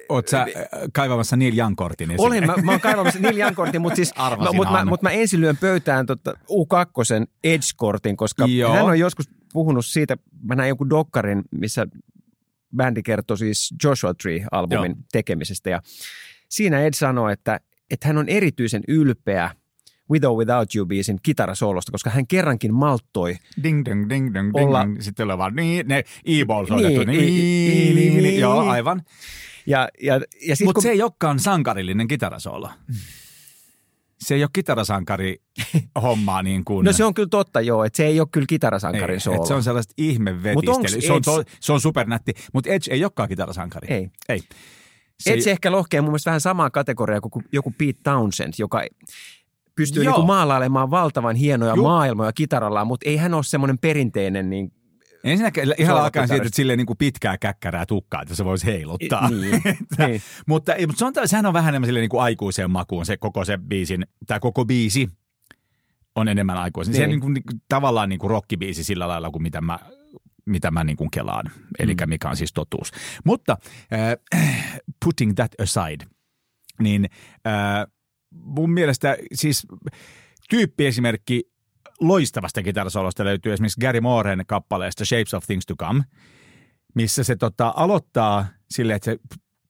Oot 0.09 0.29
sä 0.29 0.39
ää, 0.41 0.47
kaivamassa 0.93 1.37
Neil 1.37 1.59
Young-kortin 1.59 2.11
esille? 2.11 2.27
Olen, 2.27 2.47
mä, 2.47 2.55
mä 2.63 2.71
oon 2.71 2.81
kaivamassa 2.81 3.19
Neil 3.19 3.39
Young-kortin, 3.39 3.81
mutta 3.81 3.97
siis, 3.97 4.15
mä, 4.45 4.53
mut 4.53 4.73
mä, 4.73 4.85
mut 4.85 5.03
mä 5.03 5.11
ensin 5.11 5.41
lyön 5.41 5.57
pöytään 5.57 6.07
tota 6.07 6.33
U2 6.33 7.27
Edge-kortin, 7.45 8.17
koska 8.17 8.47
Joo. 8.47 8.73
hän 8.73 8.85
on 8.85 8.99
joskus 8.99 9.31
puhunut 9.53 9.87
siitä, 9.87 10.17
mä 10.43 10.55
näin 10.55 10.69
joku 10.69 10.91
dokkarin, 10.91 11.43
missä 11.51 11.87
bändi 12.77 13.03
kertoi 13.03 13.39
siis 13.39 13.75
Joshua 13.85 14.13
Tree-albumin 14.13 14.91
Joo. 14.91 15.05
tekemisestä 15.13 15.71
ja 15.71 15.81
siinä 16.49 16.81
Ed 16.81 16.95
sanoi, 16.95 17.33
että, 17.33 17.61
että 17.91 18.09
hän 18.09 18.19
on 18.19 18.29
erityisen 18.29 18.83
ylpeä 18.89 19.51
With 20.11 20.27
or 20.27 20.37
Without 20.39 20.75
You 20.75 20.87
biisin 20.87 21.19
kitarasoolosta, 21.23 21.93
koska 21.93 22.11
hän 22.11 22.27
kerrankin 22.27 22.75
malttoi 22.75 23.37
Ding, 23.63 23.85
ding, 23.85 24.09
ding, 24.09 24.35
ding, 24.35 24.53
ding, 24.55 24.67
Olla- 24.69 24.85
ding. 24.85 25.01
Sitten 25.01 25.27
oli 25.31 25.39
vaan 25.39 25.55
niin, 25.57 25.89
ne 25.89 26.05
e-ball 26.25 26.67
soitettu. 26.67 27.05
Niin, 27.05 27.19
Niin, 27.19 27.35
niin, 27.35 27.97
niin, 27.97 28.13
niin, 28.13 28.23
niin. 28.23 28.41
Joo, 28.41 28.61
aivan. 28.61 29.03
ja, 29.67 29.89
ja, 30.03 30.15
ja 30.47 30.57
Mutta 30.65 30.75
kun, 30.75 30.83
se 30.83 30.91
ei 30.91 31.03
olekaan 31.03 31.39
sankarillinen 31.41 32.09
kitarasoolo. 32.09 32.71
Se 34.21 34.35
ei 34.35 34.43
ole 34.43 34.51
kitarasankari 34.53 35.37
hommaa 36.03 36.43
niin 36.43 36.65
kuin... 36.65 36.85
No 36.85 36.93
se 36.93 37.05
on 37.05 37.15
kyllä 37.15 37.29
totta 37.29 37.61
joo, 37.61 37.85
että 37.85 37.97
se 37.97 38.07
ei 38.07 38.21
ole 38.21 38.29
kyllä 38.33 38.47
kitarasankarin 38.49 39.15
ei, 39.15 39.21
soolo. 39.21 39.47
se 39.47 39.55
on 39.55 39.63
sellaista 39.63 39.95
Mut 39.99 40.09
onks 40.09 40.15
ihmevetistelyä. 40.15 41.01
Se 41.01 41.13
on, 41.13 41.23
to, 41.23 41.43
se 41.61 41.73
on 41.73 41.81
supernätti, 41.81 42.33
mutta 42.53 42.71
Edge 42.71 42.91
ei 42.93 43.05
olekaan 43.05 43.29
kitarasankari. 43.29 43.89
Ei. 43.95 44.11
Ei. 44.29 44.41
Se 45.21 45.33
Edge 45.33 45.51
ehkä 45.51 45.73
lohkee 45.73 46.01
mun 46.01 46.11
mielestä 46.11 46.31
vähän 46.31 46.41
samaa 46.41 46.71
kategoriaa 46.71 47.21
kuin 47.21 47.45
joku 47.53 47.71
Pete 47.79 48.01
Townsend, 48.03 48.55
joka 48.59 48.83
pystyy 49.77 50.05
Joo. 50.05 50.13
niinku 50.13 50.27
maalailemaan 50.27 50.91
valtavan 50.91 51.37
hienoja 51.37 51.75
Juu. 51.75 51.85
maailmoja 51.85 52.33
kitarallaan, 52.33 52.87
mutta 52.87 53.09
ei 53.09 53.17
hän 53.17 53.35
ole 53.35 53.43
semmoinen 53.43 53.79
perinteinen 53.79 54.51
niin, 54.51 54.73
Ensinnäkin 55.25 55.75
ihan 55.79 55.97
alkaen 56.03 56.29
siitä, 56.29 56.47
että 56.47 56.57
silleen 56.57 56.77
niin 56.77 56.87
kuin 56.87 56.97
pitkää 56.97 57.39
käkkärää 57.39 57.87
tukkaa, 57.87 58.23
että 58.23 58.35
se 58.35 58.45
voisi 58.45 58.67
heiluttaa. 58.67 59.29
niin, 59.31 59.63
niin. 59.99 60.23
mutta, 60.47 60.73
mutta 60.87 60.99
se 60.99 61.05
on, 61.05 61.13
sehän 61.29 61.47
on 61.47 61.53
vähän 61.53 61.69
enemmän 61.69 61.89
silleen 61.89 62.03
niin 62.03 62.11
kuin 62.11 62.23
aikuiseen 62.23 62.71
makuun 62.71 63.07
se 63.07 63.17
koko 63.17 63.45
se 63.45 63.59
biisin, 63.69 64.07
tai 64.27 64.41
koko 64.41 64.65
biisi 64.65 65.09
on 66.17 66.29
enemmän 66.29 66.57
aikuisen. 66.57 66.93
Niin. 66.93 66.99
Se 66.99 67.05
on 67.05 67.09
Niin. 67.09 67.15
niin 67.15 67.21
kuin, 67.21 67.35
niin 67.35 67.45
kuin, 67.51 67.63
tavallaan 67.69 68.09
niin 68.09 68.19
kuin 68.19 68.31
rockibiisi 68.31 68.85
sillä 68.85 69.09
lailla 69.09 69.31
kuin 69.31 69.43
mitä 69.43 69.61
mä, 69.61 69.79
mitä 70.47 70.71
mä 70.71 70.85
niin 70.85 70.97
kuin 70.97 71.11
kelaan, 71.11 71.45
eli 71.79 71.95
Mm. 71.95 72.09
mikä 72.09 72.29
on 72.29 72.37
siis 72.37 72.53
totuus. 72.53 72.91
Mutta 73.25 73.57
äh, 73.93 74.55
putting 75.05 75.33
that 75.35 75.53
aside, 75.61 76.05
niin 76.81 77.09
äh, 77.47 77.87
mun 78.35 78.71
mielestä 78.71 79.17
siis 79.35 79.67
tyyppiesimerkki 80.51 81.43
loistavasta 82.01 82.63
kitarasolosta 82.63 83.25
löytyy 83.25 83.53
esimerkiksi 83.53 83.81
Gary 83.81 84.01
Mooren 84.01 84.45
kappaleesta 84.47 85.05
Shapes 85.05 85.35
of 85.35 85.45
Things 85.47 85.67
to 85.67 85.77
Come, 85.77 86.05
missä 86.95 87.25
se 87.25 87.37
tota, 87.37 87.73
aloittaa 87.77 88.47
silleen, 88.71 88.97
että 88.97 89.11
se 89.11 89.19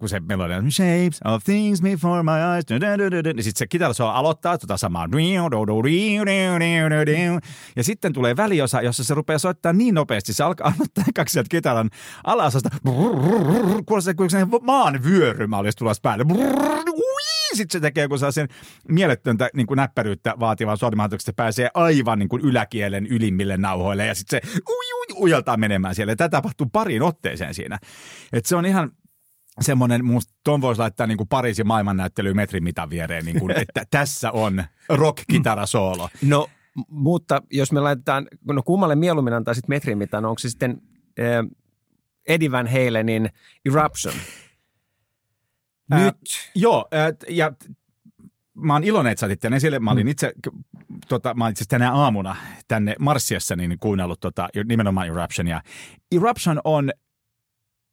kun 0.04 0.08
se 0.08 0.20
melodia 0.20 0.56
on 0.56 0.72
Shapes 0.72 1.20
of 1.24 1.44
things 1.44 1.82
before 1.82 2.22
my 2.22 2.30
eyes. 2.30 2.64
Niin 3.34 3.44
sitten 3.44 3.58
se 3.58 3.66
kitaraso 3.66 4.08
aloittaa 4.08 4.58
tuota 4.58 4.76
samaa. 4.76 5.08
Ja 7.76 7.84
sitten 7.84 8.12
tulee 8.12 8.36
väliosa, 8.36 8.82
jossa 8.82 9.04
se 9.04 9.14
rupeaa 9.14 9.38
soittaa 9.38 9.72
niin 9.72 9.94
nopeasti. 9.94 10.32
Se 10.32 10.44
alkaa 10.44 10.66
aloittaa 10.76 11.04
kaksi 11.14 11.32
sieltä 11.32 11.48
kitaran 11.48 11.90
alasasta. 12.24 12.68
Kuulostaa 13.86 14.14
kuin 14.14 14.30
se 14.30 14.46
maan 14.62 15.04
vyörymä 15.04 15.58
olisi 15.58 15.78
tulossa 15.78 16.00
päälle. 16.02 16.24
Sitten 17.54 17.72
se 17.72 17.80
tekee 17.80 18.08
kun 18.08 18.18
sen 18.32 18.48
mieletöntä 18.88 19.50
niin 19.54 19.66
kuin 19.66 19.76
näppäryyttä 19.76 20.34
vaativan 20.40 20.78
sormihantuksen, 20.78 21.30
että 21.30 21.42
pääsee 21.42 21.70
aivan 21.74 22.18
niin 22.18 22.28
kuin 22.28 22.42
yläkielen 22.42 23.06
ylimmille 23.06 23.56
nauhoille 23.56 24.06
ja 24.06 24.14
sitten 24.14 24.40
se 24.42 24.60
ui, 24.68 24.92
ui, 24.92 25.22
ujaltaa 25.22 25.56
menemään 25.56 25.94
siellä. 25.94 26.12
Ja 26.12 26.16
Tätä 26.16 26.36
tapahtuu 26.36 26.66
pariin 26.72 27.02
otteeseen 27.02 27.54
siinä. 27.54 27.78
Et 28.32 28.46
se 28.46 28.56
on 28.56 28.66
ihan 28.66 28.90
semmoinen, 29.60 30.04
musta 30.04 30.34
ton 30.44 30.60
voisi 30.60 30.78
laittaa 30.78 31.06
niin 31.06 31.16
kuin 31.16 31.28
Pariisin 31.28 31.66
maailmannäyttelyyn 31.66 32.36
metrin 32.36 32.64
mitan 32.64 32.90
viereen, 32.90 33.24
niin 33.24 33.40
kuin, 33.40 33.50
että 33.62 33.84
tässä 33.90 34.30
on 34.30 34.64
rock-kitarasoolo. 34.88 36.08
No, 36.22 36.48
m- 36.76 36.80
mutta 36.88 37.42
jos 37.50 37.72
me 37.72 37.80
laitetaan, 37.80 38.26
no 38.44 38.62
kummalle 38.62 38.96
mieluummin 38.96 39.34
antaa 39.34 39.54
sitten 39.54 39.74
metrin 39.74 39.98
mitan, 39.98 40.24
onko 40.24 40.38
se 40.38 40.50
sitten 40.50 40.82
äh, 41.20 41.60
Eddie 42.28 42.50
Van 42.50 42.66
Halenin 42.66 43.30
Eruption? 43.66 44.14
Nyt. 45.90 46.16
Joo, 46.54 46.88
ää, 46.92 47.12
t- 47.12 47.24
ja 47.28 47.52
mä 48.54 48.72
oon 48.72 48.84
iloinen, 48.84 49.12
että 49.12 49.20
sä 49.20 49.26
otit 49.26 49.44
esille. 49.44 49.78
Mä 49.78 49.90
olin 49.90 50.08
itse, 50.08 50.32
k- 50.42 50.54
tota, 51.08 51.34
mä 51.34 51.48
itse 51.48 51.64
tänä 51.68 51.92
aamuna 51.92 52.36
tänne 52.68 52.94
Marsiassa 52.98 53.56
niin 53.56 53.78
kuunnellut 53.80 54.20
tota, 54.20 54.48
nimenomaan 54.64 55.06
Eruptionia. 55.06 55.60
Eruption 56.12 56.60
on, 56.64 56.90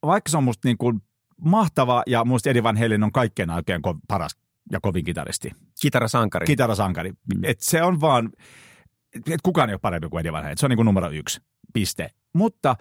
vaikka 0.05 0.29
se 0.31 0.37
on 0.37 0.43
musta 0.43 0.67
niin 0.67 0.77
kuin 0.77 1.01
mahtava 1.41 2.03
ja 2.07 2.25
musta 2.25 2.49
Eddie 2.49 2.63
Van 2.63 2.77
Halen 2.77 3.03
on 3.03 3.11
kaikkien 3.11 3.49
aikojen 3.49 3.81
ko- 3.87 3.99
paras 4.07 4.37
ja 4.71 4.79
kovin 4.81 5.05
kitaristi. 5.05 5.51
Kitarasankari. 5.81 6.45
Kitarasankari. 6.45 7.11
Et 7.43 7.59
se 7.59 7.83
on 7.83 8.01
vaan, 8.01 8.29
et 9.15 9.41
kukaan 9.43 9.69
ei 9.69 9.73
ole 9.73 9.79
parempi 9.79 10.09
kuin 10.09 10.19
Eddie 10.19 10.31
Van 10.31 10.43
Halen. 10.43 10.57
Se 10.57 10.65
on 10.65 10.69
niin 10.69 10.77
kuin 10.77 10.85
numero 10.85 11.09
yksi, 11.09 11.41
piste. 11.73 12.09
Mutta 12.33 12.75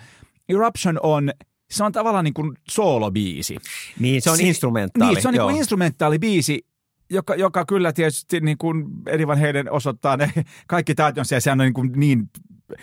Eruption 0.49 1.01
on, 1.03 1.31
se 1.71 1.85
on 1.85 1.93
tavallaan 1.93 2.25
niin 2.25 2.35
kuin 2.35 2.53
soolobiisi. 2.71 3.57
niin, 3.99 4.23
se 4.23 4.31
on 4.31 4.37
Si- 4.37 4.49
instrumentaali. 4.49 5.15
Niin, 5.15 5.23
se 5.23 5.29
on 5.29 5.35
niin 5.35 5.43
kuin 5.43 5.57
instrumentaalibiisi, 5.57 6.67
joka, 7.11 7.35
joka 7.35 7.65
kyllä 7.65 7.93
tietysti 7.93 8.41
niin 8.41 8.59
kuin 8.59 8.85
Eddie 9.07 9.27
Van 9.27 9.39
Halen 9.41 9.73
osoittaa 9.73 10.17
ne 10.17 10.33
kaikki 10.67 10.95
taitonsa 10.95 11.35
ja 11.35 11.41
sehän 11.41 11.61
on 11.61 11.65
niin, 11.65 11.75
kuin 11.75 11.93
niin 11.97 12.31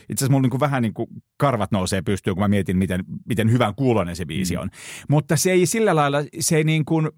itse 0.09 0.13
asiassa 0.13 0.31
mulla 0.31 0.41
niin 0.41 0.49
kuin 0.49 0.59
vähän 0.59 0.81
niin 0.81 0.93
kuin 0.93 1.07
karvat 1.37 1.71
nousee 1.71 2.01
pystyyn, 2.01 2.35
kun 2.35 2.43
mä 2.43 2.47
mietin, 2.47 2.77
miten, 2.77 3.03
miten 3.25 3.51
hyvän 3.51 3.75
kuulonen 3.75 4.15
se 4.15 4.25
biisi 4.25 4.55
Mm. 4.55 4.61
on. 4.61 4.69
Mutta 5.09 5.35
se 5.35 5.51
ei 5.51 5.65
sillä 5.65 5.95
lailla, 5.95 6.17
se 6.39 6.57
ei 6.57 6.63
niin 6.63 6.85
kuin, 6.85 7.09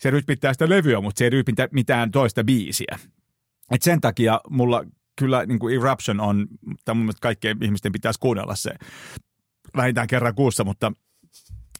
se 0.00 0.10
rytmittää 0.10 0.52
sitä 0.52 0.68
levyä, 0.68 1.00
mutta 1.00 1.18
se 1.18 1.24
ei 1.24 1.30
rytmittää 1.30 1.68
mitään 1.72 2.10
toista 2.10 2.44
biisiä. 2.44 2.98
Et 3.70 3.82
sen 3.82 4.00
takia 4.00 4.40
mulla 4.50 4.84
kyllä 5.18 5.46
niin 5.46 5.58
kuin 5.58 5.74
Eruption 5.74 6.20
on, 6.20 6.46
tai 6.84 6.94
mun 6.94 7.04
mielestä 7.04 7.20
kaikkien 7.22 7.58
ihmisten 7.62 7.92
pitäisi 7.92 8.20
kuunnella 8.20 8.54
se 8.54 8.70
vähintään 9.76 10.06
kerran 10.06 10.34
kuussa, 10.34 10.64
mutta 10.64 10.92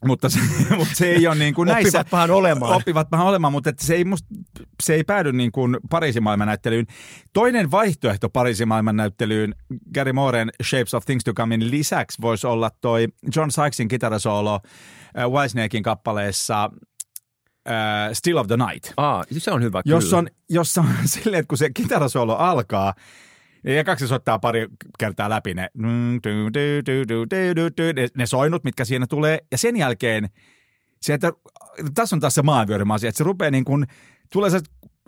mutta 0.04 0.28
se, 0.28 0.40
mutta 0.78 0.94
se 0.94 1.10
ei 1.10 1.26
ole 1.26 1.34
niin 1.34 1.54
kuin 1.54 1.66
näissä... 1.66 1.88
Oppivatpahan 1.88 2.30
olemaan. 2.30 2.76
Oppivatpahan 2.76 3.26
olemaan, 3.26 3.52
mutta 3.52 3.70
että 3.70 3.86
se, 3.86 3.94
ei 3.94 4.04
musta, 4.04 4.28
se 4.82 4.94
ei 4.94 5.04
päädy 5.04 5.32
niin 5.32 5.52
kuin 5.52 5.76
Pariisin 5.90 6.22
maailmannäyttelyyn. 6.22 6.86
Toinen 7.32 7.70
vaihtoehto 7.70 8.30
Pariisin 8.30 8.68
maailmannäyttelyyn 8.68 9.54
Gary 9.94 10.12
Mooren 10.12 10.50
Shapes 10.62 10.94
of 10.94 11.04
Things 11.04 11.24
to 11.24 11.34
Comein 11.34 11.70
lisäksi 11.70 12.22
voisi 12.22 12.46
olla 12.46 12.70
toi 12.80 13.08
John 13.36 13.50
Sykesin 13.50 13.88
kitarasoolo 13.88 14.60
äh, 15.18 15.30
Whitesnakein 15.30 15.82
kappaleessa 15.82 16.70
äh, 17.68 17.74
Still 18.12 18.36
of 18.36 18.46
the 18.46 18.56
Night. 18.56 18.92
Aa, 18.96 19.24
se 19.38 19.50
on 19.50 19.62
hyvä, 19.62 19.82
Jos 19.84 20.04
kyllä. 20.04 20.18
on, 20.18 20.28
jossa 20.50 20.80
on 20.80 20.88
silleen, 21.14 21.40
että 21.40 21.48
kun 21.48 21.58
se 21.58 21.70
kitarasoolo 21.70 22.36
alkaa, 22.36 22.94
ja 23.64 23.84
kaksi 23.84 24.08
soittaa 24.08 24.38
pari 24.38 24.66
kertaa 24.98 25.30
läpi 25.30 25.54
ne, 25.54 25.68
ne, 27.94 28.08
ne 28.16 28.26
soinut, 28.26 28.64
mitkä 28.64 28.84
siinä 28.84 29.06
tulee. 29.06 29.38
Ja 29.52 29.58
sen 29.58 29.76
jälkeen, 29.76 30.28
se, 31.02 31.14
että, 31.14 31.32
tässä 31.94 32.16
on 32.16 32.20
taas 32.20 32.34
se 32.34 32.42
maanvyörymä 32.42 32.94
asia, 32.94 33.08
että 33.08 33.18
se 33.18 33.24
rupeaa 33.24 33.50
niin 33.50 33.64
kuin, 33.64 33.86
tulee 34.32 34.50
se 34.50 34.60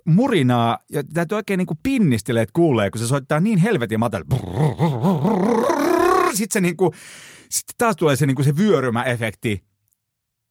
murinaa, 0.04 0.78
ja 0.92 1.02
täytyy 1.14 1.36
oikein 1.36 1.58
niin 1.58 1.66
kuin 1.66 1.78
pinnistellä, 1.82 2.42
että 2.42 2.52
kuulee, 2.52 2.90
kun 2.90 3.00
se 3.00 3.06
soittaa 3.06 3.40
niin 3.40 3.58
helvetin 3.58 4.00
matalla. 4.00 4.26
Sitten 6.34 6.52
se 6.52 6.60
niin 6.60 6.76
kuin, 6.76 6.92
sitten 7.48 7.74
taas 7.78 7.96
tulee 7.96 8.16
se, 8.16 8.26
niin 8.26 8.34
kuin 8.34 8.46
se 8.46 8.56
vyörymäefekti. 8.56 9.64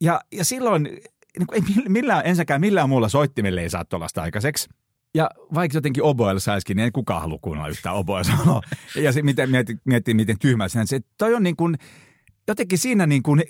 Ja, 0.01 0.22
ja 0.32 0.46
silloin 0.46 0.84
niin 0.84 1.48
kuin, 1.48 1.63
ei 1.63 1.89
millään, 1.89 2.22
ensinnäkään 2.25 2.62
millään 2.62 2.89
muulla 2.89 3.10
soittimella 3.10 3.62
ei 3.62 3.70
saa 3.70 3.86
tuollaista 3.86 4.22
aikaiseksi. 4.22 4.70
Ja 5.16 5.30
vaikka 5.54 5.78
jotenkin 5.78 6.04
oboella 6.04 6.39
saisikin, 6.39 6.78
niin 6.78 6.84
ei 6.84 6.92
kukaan 6.92 7.22
halua 7.22 7.39
kuunnella 7.42 7.70
yhtään 7.70 7.96
oboella 7.96 8.62
Ja 8.96 9.12
se, 9.12 9.22
miten 9.22 9.51
miettii, 9.51 9.78
miettii, 9.86 10.13
miten 10.13 10.39
tyhmä 10.39 10.68
se 10.68 10.80
on. 10.80 10.88
Se, 10.88 11.00
toi 11.18 11.34
on 11.34 11.44
niin 11.44 11.56
kuin, 11.56 11.78
jotenkin 12.48 12.78
siinä 12.78 13.06
niin 13.06 13.24
kuin, 13.24 13.44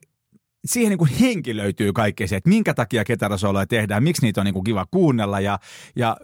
siihen 0.65 0.89
niin 0.89 0.97
kuin 0.97 1.11
henki 1.19 1.57
löytyy 1.57 1.93
kaikkea 1.93 2.27
se, 2.27 2.35
että 2.35 2.49
minkä 2.49 2.73
takia 2.73 3.03
ketarasoloja 3.03 3.67
tehdään, 3.67 4.03
miksi 4.03 4.21
niitä 4.21 4.41
on 4.41 4.45
niin 4.45 4.53
kuin 4.53 4.63
kiva 4.63 4.85
kuunnella 4.91 5.39
ja, 5.39 5.59
ja 5.95 6.17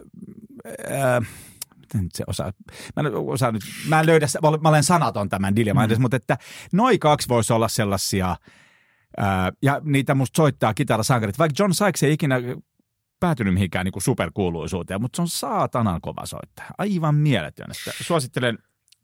ää, 0.90 1.22
nyt 1.94 2.14
se 2.14 2.24
osaa, 2.26 2.52
mä 2.96 3.08
en 3.08 3.14
osaa 3.14 3.52
nyt, 3.52 3.62
mä 3.88 4.00
en 4.00 4.06
löydä, 4.06 4.26
mä 4.62 4.68
olen 4.68 4.84
sanaton 4.84 5.28
tämän 5.28 5.56
dilemman 5.56 5.84
edes, 5.84 5.98
mutta 5.98 6.16
että 6.16 6.38
noi 6.72 6.98
kaksi 6.98 7.28
voisi 7.28 7.52
olla 7.52 7.68
sellaisia, 7.68 8.36
ää, 9.16 9.52
ja 9.62 9.80
niitä 9.84 10.14
musta 10.14 10.36
soittaa 10.36 10.74
kitarasankarit, 10.74 11.38
vaikka 11.38 11.62
John 11.62 11.74
Sykes 11.74 12.02
ei 12.02 12.12
ikinä 12.12 12.36
päätynyt 13.20 13.54
mihinkään 13.54 13.84
niin 13.84 13.92
kuin 13.92 14.02
superkuuluisuuteen, 14.02 15.00
mutta 15.00 15.16
se 15.16 15.22
on 15.22 15.28
saatanan 15.28 16.00
kova 16.00 16.26
soittaja. 16.26 16.68
Aivan 16.78 17.14
mieletön. 17.14 17.66
Että 17.70 18.04
suosittelen, 18.04 18.58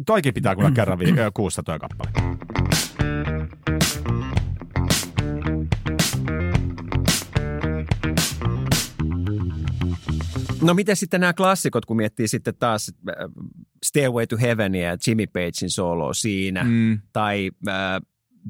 toikin 0.07 0.35
pitää 0.35 0.55
kuulla 0.55 0.71
kerran 0.71 0.99
vi- 0.99 1.15
kuussa 1.35 1.63
toi 1.63 1.79
kappale. 1.79 2.11
No 10.63 10.75
miten 10.75 10.97
sitten 10.97 11.21
nämä 11.21 11.33
klassikot, 11.33 11.85
kun 11.87 11.97
miettii 11.97 12.29
sitten 12.29 12.55
taas 12.59 12.93
äh, 13.09 13.15
Stairway 13.85 14.27
to 14.27 14.37
Heavenia 14.37 14.89
ja 14.89 14.97
Jimmy 15.07 15.27
Pagein 15.27 15.71
solo 15.71 16.15
siinä, 16.15 16.65
Mm. 16.65 17.01
tai 17.13 17.51
äh, 17.69 17.75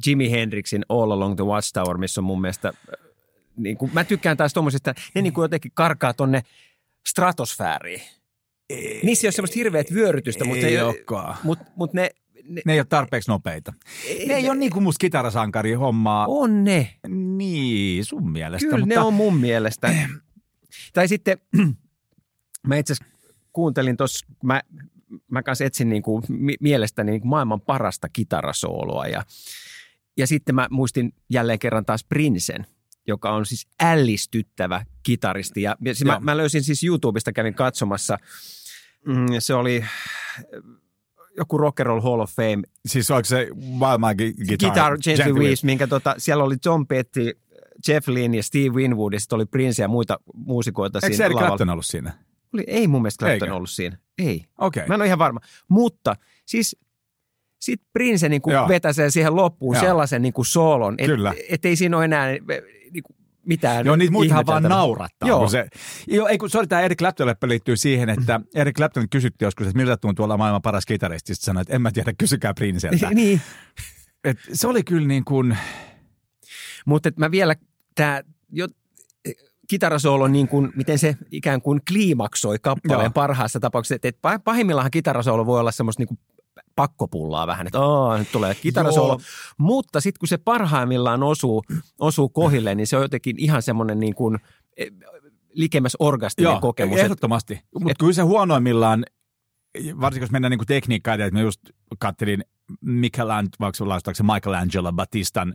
Jimi 0.06 0.30
Hendrixin 0.30 0.82
All 0.88 1.10
Along 1.10 1.36
the 1.36 1.44
Watchtower, 1.44 1.98
missä 1.98 2.20
on 2.20 2.24
mun 2.24 2.40
mielestä, 2.40 2.68
äh, 2.68 2.74
niin 3.56 3.76
kuin, 3.76 3.90
mä 3.94 4.04
tykkään 4.04 4.36
taas 4.36 4.52
tuommoisista, 4.52 4.94
ne 5.14 5.22
niin 5.22 5.32
kuin 5.32 5.44
jotenkin 5.44 5.72
karkaa 5.74 6.14
tonne 6.14 6.42
stratosfääriin. 7.08 8.02
Niissä 9.02 9.26
ei 9.26 9.28
ole 9.28 9.32
semmoista 9.32 9.54
hirveät 9.54 9.94
vyörytystä, 9.94 10.44
mutta, 10.44 10.66
ei 10.66 10.76
ne, 10.76 10.84
olekaan. 10.84 11.36
mutta, 11.44 11.64
mutta 11.76 11.96
ne, 11.96 12.10
ne, 12.48 12.62
Ne 12.64 12.72
ei 12.72 12.80
ole 12.80 12.86
tarpeeksi 12.88 13.30
nopeita. 13.30 13.72
Ne 14.26 14.34
ei 14.34 14.48
ole 14.50 14.58
niin 14.58 14.72
kuin 14.72 14.82
musta 14.82 14.98
kitarasankari 14.98 15.72
hommaa. 15.72 16.26
on 16.28 16.64
ne. 16.64 16.94
Niin, 17.08 18.04
sun 18.04 18.32
mielestä. 18.32 18.66
Kyllä 18.66 18.78
mutta 18.78 18.94
ne 18.94 18.98
on 18.98 19.14
mun 19.14 19.36
mielestä. 19.40 19.94
tai 20.94 21.08
sitten 21.08 21.38
mä 22.68 22.76
itse 22.76 22.94
kuuntelin 23.52 23.96
tuossa, 23.96 24.26
mä, 24.42 24.60
mä 25.30 25.42
kanssa 25.42 25.64
etsin 25.64 25.88
niin 25.88 26.02
kuin 26.02 26.22
mi- 26.28 26.56
mielestäni 26.60 27.10
niin 27.10 27.20
kuin 27.20 27.30
maailman 27.30 27.60
parasta 27.60 28.08
kitarasooloa 28.08 29.06
ja, 29.06 29.22
ja 30.16 30.26
sitten 30.26 30.54
mä 30.54 30.66
muistin 30.70 31.14
jälleen 31.30 31.58
kerran 31.58 31.84
taas 31.84 32.04
Princen, 32.04 32.66
joka 33.06 33.32
on 33.32 33.46
siis 33.46 33.66
ällistyttävä 33.82 34.84
kitaristi. 35.02 35.62
Ja, 35.62 35.76
ja 35.84 35.94
siis 35.94 36.04
mä, 36.04 36.18
mä 36.20 36.36
löysin 36.36 36.62
siis 36.62 36.84
YouTubesta, 36.84 37.32
kävin 37.32 37.54
katsomassa, 37.54 38.18
mm, 39.06 39.26
se 39.38 39.54
oli 39.54 39.84
joku 41.36 41.58
Rock 41.58 41.80
and 41.80 41.86
Roll 41.86 42.00
Hall 42.00 42.20
of 42.20 42.30
Fame 42.30 42.62
Siis 42.86 43.10
onko 43.10 43.24
se 43.24 43.48
maailman 43.54 44.16
guitar? 44.16 44.56
Guitar 44.58 44.98
Gently 45.04 45.32
Weaves, 45.32 45.64
minkä 45.64 45.86
tota, 45.86 46.14
siellä 46.18 46.44
oli 46.44 46.56
John 46.64 46.86
Petty, 46.86 47.38
Jeff 47.88 48.08
Lynne 48.08 48.36
ja 48.36 48.42
Steve 48.42 48.68
Winwood 48.68 49.12
ja 49.12 49.20
sitten 49.20 49.36
oli 49.36 49.46
Prince 49.46 49.82
ja 49.82 49.88
muita 49.88 50.18
muusikoita 50.34 50.98
Eikö 51.02 51.16
siinä 51.16 51.28
lavalla. 51.28 51.46
Clapton 51.46 51.70
ollut 51.70 51.86
siinä? 51.86 52.12
Oli, 52.54 52.64
ei 52.66 52.88
mun 52.88 53.02
mielestä 53.02 53.26
Clapton 53.26 53.48
Eikö? 53.48 53.56
ollut 53.56 53.70
siinä. 53.70 53.98
Ei. 54.18 54.44
Okei. 54.58 54.86
Mä 54.86 54.94
en 54.94 55.00
ole 55.00 55.06
ihan 55.06 55.18
varma. 55.18 55.40
Mutta 55.68 56.16
siis 56.46 56.76
sitten 57.62 57.88
Prince 57.92 58.28
niin 58.28 58.42
kuin 58.42 58.54
Joo. 58.54 58.68
vetäsee 58.68 59.10
siihen 59.10 59.36
loppuun 59.36 59.76
Joo. 59.76 59.84
sellaisen 59.84 60.22
niin 60.22 60.32
kuin 60.32 60.46
soolon, 60.46 60.94
että 60.98 61.32
et 61.48 61.64
ei 61.64 61.76
siinä 61.76 61.96
ole 61.96 62.04
enää 62.04 62.28
niin 62.30 63.02
kuin 63.02 63.16
mitään 63.46 63.86
Joo, 63.86 63.96
niitä 63.96 64.12
muitahan 64.12 64.46
vaan 64.46 64.62
naurattaa. 64.62 65.28
Joo. 65.28 65.38
Kun 65.38 65.50
se, 65.50 65.68
joo, 66.06 66.28
ei 66.28 66.38
kun 66.38 66.50
sorry, 66.50 66.66
tämä 66.66 66.80
Eric 66.80 66.98
Clapton 66.98 67.34
liittyy 67.46 67.76
siihen, 67.76 68.08
että 68.08 68.40
Eric 68.54 68.76
Clapton 68.76 69.08
kysyttiin 69.08 69.46
joskus, 69.46 69.66
että 69.66 69.76
miltä 69.76 69.96
tuntuu 69.96 70.24
olla 70.24 70.36
maailman 70.36 70.62
paras 70.62 70.86
kitaristi. 70.86 71.34
Sitten 71.34 71.44
sanoi, 71.44 71.60
että 71.60 71.74
en 71.74 71.82
mä 71.82 71.90
tiedä, 71.90 72.12
kysykää 72.18 72.54
Princeltä. 72.54 73.10
niin, 73.14 73.40
Et 74.24 74.38
se 74.52 74.68
oli 74.68 74.82
kyllä 74.82 75.08
niin 75.08 75.24
kuin, 75.24 75.58
mutta 76.86 77.10
mä 77.16 77.30
vielä 77.30 77.54
tämä 77.94 78.22
jo 78.52 78.68
kitarasoolo, 79.68 80.28
niin 80.28 80.48
kuin, 80.48 80.72
miten 80.76 80.98
se 80.98 81.16
ikään 81.30 81.62
kuin 81.62 81.80
kliimaksoi 81.88 82.58
kappaleen 82.62 83.04
Joo. 83.04 83.10
parhaassa 83.10 83.60
tapauksessa. 83.60 83.94
Että 83.94 84.08
et 84.08 84.16
pah- 84.16 84.42
pahimmillaan 84.44 84.90
kitarasoolo 84.90 85.46
voi 85.46 85.60
olla 85.60 85.72
semmoista 85.72 86.00
niin 86.00 86.08
kuin 86.08 86.18
pakkopullaa 86.76 87.46
vähän, 87.46 87.66
että 87.66 87.80
Aa, 87.80 88.18
nyt 88.18 88.32
tulee 88.32 88.54
kitarasolo. 88.54 89.08
Joo. 89.12 89.20
Mutta 89.58 90.00
sitten 90.00 90.18
kun 90.20 90.28
se 90.28 90.38
parhaimmillaan 90.38 91.22
osuu, 91.22 91.62
osuu 92.00 92.28
kohille, 92.28 92.74
niin 92.74 92.86
se 92.86 92.96
on 92.96 93.02
jotenkin 93.02 93.36
ihan 93.38 93.62
semmoinen 93.62 94.00
niin 94.00 94.14
kuin 94.14 94.38
eh, 94.76 94.90
likemmäs 95.52 95.96
orgastinen 95.98 96.60
kokemus. 96.60 96.92
että- 96.96 97.04
ehdottomasti. 97.04 97.60
Mutta 97.80 97.94
kyllä 97.98 98.12
se 98.12 98.22
huonoimmillaan, 98.22 99.04
varsinkin 100.00 100.24
jos 100.24 100.30
mennään 100.30 100.50
niinku 100.50 100.64
tekniikkaan, 100.64 101.20
että 101.20 101.32
mä 101.38 101.40
just 101.40 101.60
kattelin 101.98 102.44
Michelangelo, 102.80 104.00
se 104.12 104.22
Michelangelo 104.22 104.92
Batistan 104.92 105.54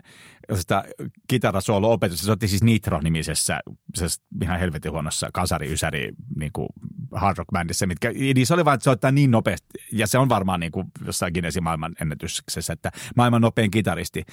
kitarasoolo-opetusta. 1.28 2.26
Se 2.26 2.32
otti 2.32 2.48
siis 2.48 2.64
Nitro-nimisessä, 2.64 3.60
se 3.96 4.06
ihan 4.42 4.60
helvetin 4.60 4.92
huonossa 4.92 5.30
kasari-ysäri 5.34 6.12
niin 6.36 6.52
kuin 6.54 6.68
hard 7.12 7.38
rock 7.38 7.52
bändissä, 7.52 7.86
mitkä, 7.86 8.12
niissä 8.36 8.54
oli 8.54 8.66
vain, 8.66 8.76
että 8.76 8.84
soittaa 8.84 9.12
niin 9.12 9.32
nopeasti, 9.32 9.68
ja 9.92 10.08
se 10.08 10.18
on 10.18 10.30
varmaan 10.30 10.60
niin 10.60 10.72
kuin 10.72 10.88
jossain 11.06 11.34
Guinnessin 11.34 11.64
maailman 11.64 11.96
ennätyksessä, 12.02 12.74
että 12.74 12.92
maailman 13.16 13.42
nopein 13.42 13.72
kitaristi. 13.72 14.24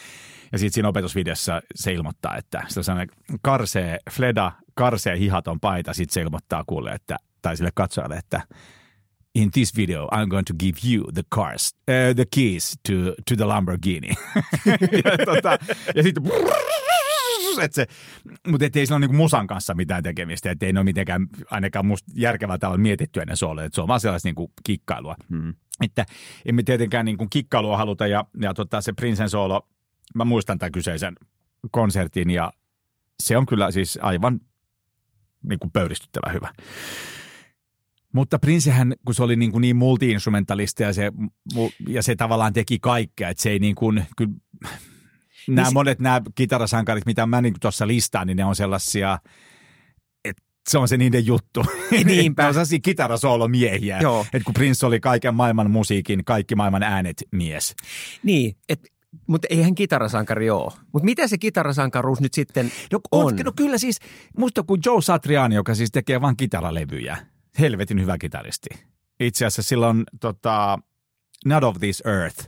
Ja 0.52 0.58
sitten 0.58 0.74
siinä 0.74 0.88
opetusvideossa 0.88 1.62
se 1.74 1.92
ilmoittaa, 1.92 2.36
että 2.36 2.64
se 2.68 2.80
on 2.80 2.84
sellainen 2.84 3.16
karsee 3.42 3.98
fleda, 4.10 4.52
karsee 4.74 5.18
hihaton 5.18 5.60
paita, 5.60 5.92
sitten 5.92 6.14
se 6.14 6.20
ilmoittaa 6.20 6.64
kuulle, 6.66 6.92
että, 6.92 7.16
tai 7.42 7.56
sille 7.56 7.70
katsojalle, 7.74 8.16
että 8.16 8.40
in 9.34 9.50
this 9.50 9.76
video 9.76 10.08
I'm 10.12 10.28
going 10.28 10.44
to 10.44 10.54
give 10.54 10.78
you 10.84 11.10
the 11.12 11.24
cars, 11.34 11.74
uh, 11.88 12.14
the 12.14 12.26
keys 12.30 12.76
to, 12.82 13.14
to 13.28 13.36
the 13.36 13.44
Lamborghini. 13.44 14.08
ja, 15.04 15.24
tota, 15.24 15.58
ja 15.94 16.02
sitten 16.02 16.22
et 17.62 17.72
se, 17.72 17.86
mutta 18.46 18.64
ei 18.64 18.86
sillä 18.86 18.96
ole 18.96 19.00
niinku 19.00 19.16
musan 19.16 19.46
kanssa 19.46 19.74
mitään 19.74 20.02
tekemistä, 20.02 20.50
että 20.50 20.66
ei 20.66 20.72
ne 20.72 20.78
ole 20.78 20.84
mitenkään 20.84 21.26
ainakaan 21.50 21.86
musta 21.86 22.12
järkevällä 22.14 22.58
tavalla 22.58 22.78
mietitty 22.78 23.20
ennen 23.20 23.36
sooleja, 23.36 23.66
että 23.66 23.74
se 23.74 23.80
on 23.80 23.88
vaan 23.88 24.00
sellaista 24.00 24.28
niinku 24.28 24.52
kikkailua. 24.64 25.14
Hmm. 25.30 25.54
Että 25.84 26.06
emme 26.46 26.62
tietenkään 26.62 27.04
niinku 27.04 27.26
kikkailua 27.30 27.76
haluta 27.76 28.06
ja, 28.06 28.24
ja 28.40 28.54
tota, 28.54 28.80
se 28.80 28.92
Prinsen 28.92 29.30
soolo, 29.30 29.68
mä 30.14 30.24
muistan 30.24 30.58
tämän 30.58 30.72
kyseisen 30.72 31.14
konsertin 31.70 32.30
ja 32.30 32.52
se 33.22 33.36
on 33.36 33.46
kyllä 33.46 33.70
siis 33.70 33.98
aivan 34.02 34.40
niinku 35.42 35.70
pöyristyttävä 35.72 36.32
hyvä. 36.32 36.52
Mutta 38.14 38.38
Princehän, 38.38 38.94
kun 39.04 39.14
se 39.14 39.22
oli 39.22 39.36
niin, 39.36 39.52
kuin 39.52 39.62
niin 39.62 39.76
multi-instrumentalisti 39.76 40.82
ja 40.82 40.92
se, 40.92 41.12
ja 41.88 42.02
se 42.02 42.16
tavallaan 42.16 42.52
teki 42.52 42.78
kaikkea, 42.78 43.28
että 43.28 43.42
se 43.42 43.50
ei 43.50 43.58
niin 43.58 43.74
kuin, 43.74 44.04
kyllä, 44.16 44.32
nämä 45.48 45.68
se- 45.68 45.74
monet 45.74 45.98
nämä 45.98 46.20
kitarasankarit, 46.34 47.06
mitä 47.06 47.26
mä 47.26 47.40
niin 47.40 47.54
tuossa 47.60 47.86
listaan, 47.86 48.26
niin 48.26 48.36
ne 48.36 48.44
on 48.44 48.56
sellaisia, 48.56 49.18
että 50.24 50.42
se 50.70 50.78
on 50.78 50.88
se 50.88 50.96
niiden 50.96 51.26
juttu. 51.26 51.64
Niinpä. 52.04 52.42
ne 52.42 52.46
on 52.48 52.54
sellaisia 52.54 52.78
kitarasoolomiehiä, 52.82 53.98
Joo. 54.00 54.20
että 54.32 54.44
kun 54.44 54.54
Prince 54.54 54.86
oli 54.86 55.00
kaiken 55.00 55.34
maailman 55.34 55.70
musiikin, 55.70 56.24
kaikki 56.24 56.54
maailman 56.54 56.82
äänet 56.82 57.22
mies. 57.32 57.74
Niin, 58.22 58.56
et, 58.68 58.80
mutta 59.26 59.46
eihän 59.50 59.74
kitarasankari 59.74 60.50
ole. 60.50 60.72
Mutta 60.92 61.04
mitä 61.04 61.28
se 61.28 61.38
kitarasankaruus 61.38 62.20
nyt 62.20 62.34
sitten 62.34 62.72
No, 62.92 63.00
on? 63.12 63.36
no 63.44 63.52
kyllä 63.56 63.78
siis, 63.78 63.98
musta 64.38 64.62
kuin 64.62 64.80
Joe 64.86 65.02
Satriani, 65.02 65.54
joka 65.54 65.74
siis 65.74 65.90
tekee 65.90 66.20
vain 66.20 66.36
kitaralevyjä. 66.36 67.16
Helvetin 67.58 68.00
hyvä 68.00 68.18
kitaristi. 68.18 68.68
Itse 69.20 69.46
asiassa 69.46 69.62
silloin 69.62 70.04
tota, 70.20 70.78
Not 71.44 71.64
of 71.64 71.76
This 71.78 72.02
Earth 72.06 72.46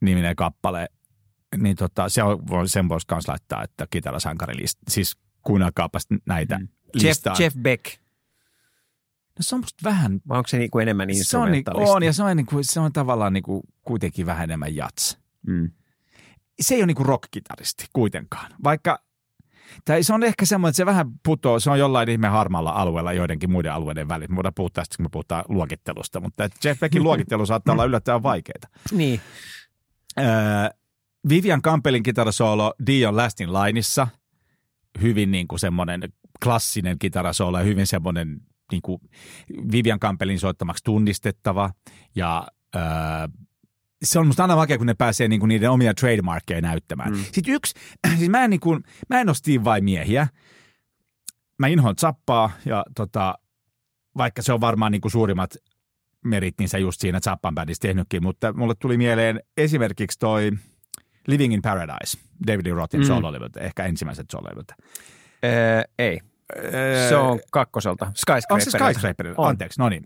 niminen 0.00 0.36
kappale, 0.36 0.88
niin 1.56 1.76
tota, 1.76 2.08
se 2.08 2.22
on, 2.22 2.68
sen 2.68 2.88
voisi 2.88 3.06
myös 3.10 3.28
laittaa, 3.28 3.62
että 3.62 3.86
kitarasankari 3.90 4.56
list, 4.56 4.78
siis 4.88 5.16
kuunnelkaapas 5.42 6.06
näitä 6.26 6.58
mm. 6.58 6.68
Jeff, 6.94 7.04
listaa. 7.04 7.36
Jeff 7.38 7.56
Beck, 7.56 7.84
No 9.38 9.42
se 9.42 9.54
on 9.54 9.60
musta 9.60 9.84
vähän, 9.84 10.20
vai 10.28 10.38
onko 10.38 10.48
se 10.48 10.58
niinku 10.58 10.78
enemmän 10.78 11.04
se 11.04 11.08
on, 11.08 11.08
niin, 11.08 11.18
instrumentalisti? 11.18 11.90
on, 11.90 12.02
ja 12.02 12.12
se 12.12 12.22
on, 12.22 12.36
niin 12.36 12.46
kuin, 12.46 12.64
se 12.64 12.80
on 12.80 12.92
tavallaan 12.92 13.32
niin 13.32 13.42
kuin, 13.42 13.62
kuitenkin 13.82 14.26
vähän 14.26 14.44
enemmän 14.44 14.76
jats. 14.76 15.18
Mm. 15.46 15.70
se 16.60 16.74
ei 16.74 16.80
ole 16.80 16.86
niinku 16.86 17.04
rock-kitaristi 17.04 17.86
kuitenkaan, 17.92 18.50
vaikka 18.64 19.05
tai 19.84 20.02
se 20.02 20.14
on 20.14 20.22
ehkä 20.22 20.46
semmoinen, 20.46 20.70
että 20.70 20.76
se 20.76 20.86
vähän 20.86 21.06
putoo, 21.24 21.60
se 21.60 21.70
on 21.70 21.78
jollain 21.78 22.08
ihme 22.08 22.28
harmaalla 22.28 22.70
alueella 22.70 23.12
joidenkin 23.12 23.50
muiden 23.50 23.72
alueiden 23.72 24.08
välillä. 24.08 24.28
Me 24.28 24.36
voidaan 24.36 24.54
puhua 24.54 24.70
tästä, 24.72 24.96
kun 24.96 25.04
me 25.04 25.08
puhutaan 25.12 25.44
luokittelusta, 25.48 26.20
mutta 26.20 26.48
Jeff 26.64 26.80
Beckin 26.80 27.02
luokittelu 27.08 27.46
saattaa 27.46 27.72
olla 27.72 27.84
yllättävän 27.84 28.22
vaikeaa. 28.22 28.70
Niin. 28.92 29.20
Öö, 30.18 30.26
Vivian 31.28 31.62
Campbellin 31.62 32.02
kitarasoolo 32.02 32.74
Dion 32.86 33.16
Lastin 33.16 33.52
Lineissa, 33.52 34.08
hyvin 35.02 35.30
niin 35.30 35.48
kuin 35.48 35.60
semmoinen 35.60 36.00
klassinen 36.44 36.98
kitarasoolo 36.98 37.58
ja 37.58 37.64
hyvin 37.64 37.86
semmoinen 37.86 38.40
niin 38.72 38.82
kuin 38.82 39.00
Vivian 39.72 40.00
Campbellin 40.00 40.40
soittamaksi 40.40 40.84
tunnistettava 40.84 41.70
ja 42.14 42.46
öö, 42.76 42.82
se 44.04 44.18
on 44.18 44.26
musta 44.26 44.44
aina 44.44 44.56
vaikea, 44.56 44.78
kun 44.78 44.86
ne 44.86 44.94
pääsee 44.94 45.28
niinku 45.28 45.46
niiden 45.46 45.70
omia 45.70 45.94
trademarkkeja 45.94 46.60
näyttämään. 46.60 47.12
Mm. 47.12 47.24
Sitten 47.32 47.54
yksi, 47.54 47.74
siis 48.18 48.30
mä 48.30 48.44
en, 48.44 48.50
niinku, 48.50 48.80
mä 49.08 49.20
en 49.20 49.28
ole 49.28 49.34
Steve 49.34 49.64
Vai 49.64 49.80
miehiä. 49.80 50.28
Mä 51.58 51.66
inhoan 51.66 51.94
Zappaa 52.00 52.50
ja 52.64 52.84
tota, 52.96 53.34
vaikka 54.16 54.42
se 54.42 54.52
on 54.52 54.60
varmaan 54.60 54.92
niinku 54.92 55.10
suurimmat 55.10 55.56
merit, 56.24 56.54
niin 56.58 56.68
se 56.68 56.78
just 56.78 57.00
siinä 57.00 57.20
Zappan 57.20 57.54
bändissä 57.54 57.80
tehnytkin, 57.80 58.22
mutta 58.22 58.52
mulle 58.52 58.74
tuli 58.78 58.96
mieleen 58.96 59.40
esimerkiksi 59.56 60.18
toi 60.18 60.52
Living 61.26 61.54
in 61.54 61.62
Paradise, 61.62 62.18
David 62.46 62.66
Rothin 62.66 63.00
mm. 63.00 63.06
sololevyltä, 63.06 63.60
ehkä 63.60 63.84
ensimmäiset 63.84 64.30
sololevyltä. 64.30 64.74
Öö, 65.44 65.82
ei. 65.98 66.20
Se 67.08 67.16
on 67.16 67.40
kakkoselta. 67.52 68.12
Skyscraper. 68.14 68.54
On 68.54 68.60
se 68.60 68.70
Skyscraper, 68.70 69.34
On. 69.36 69.48
anteeksi, 69.48 69.80
no 69.80 69.88
niin. 69.88 70.02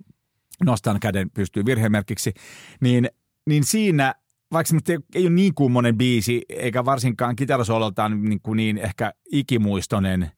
Nostan 0.64 1.00
käden 1.00 1.30
pystyy 1.30 1.64
virhemerkiksi. 1.64 2.32
Niin, 2.80 3.10
niin 3.46 3.64
siinä, 3.64 4.14
vaikka 4.52 4.74
ei, 5.14 5.22
ole 5.22 5.30
niin 5.30 5.54
kummonen 5.54 5.98
biisi, 5.98 6.42
eikä 6.48 6.84
varsinkaan 6.84 7.36
kitarasololtaan 7.36 8.22
niin, 8.22 8.40
kuin 8.40 8.56
niin 8.56 8.78
ehkä 8.78 9.12
ikimuistoinen, 9.32 10.32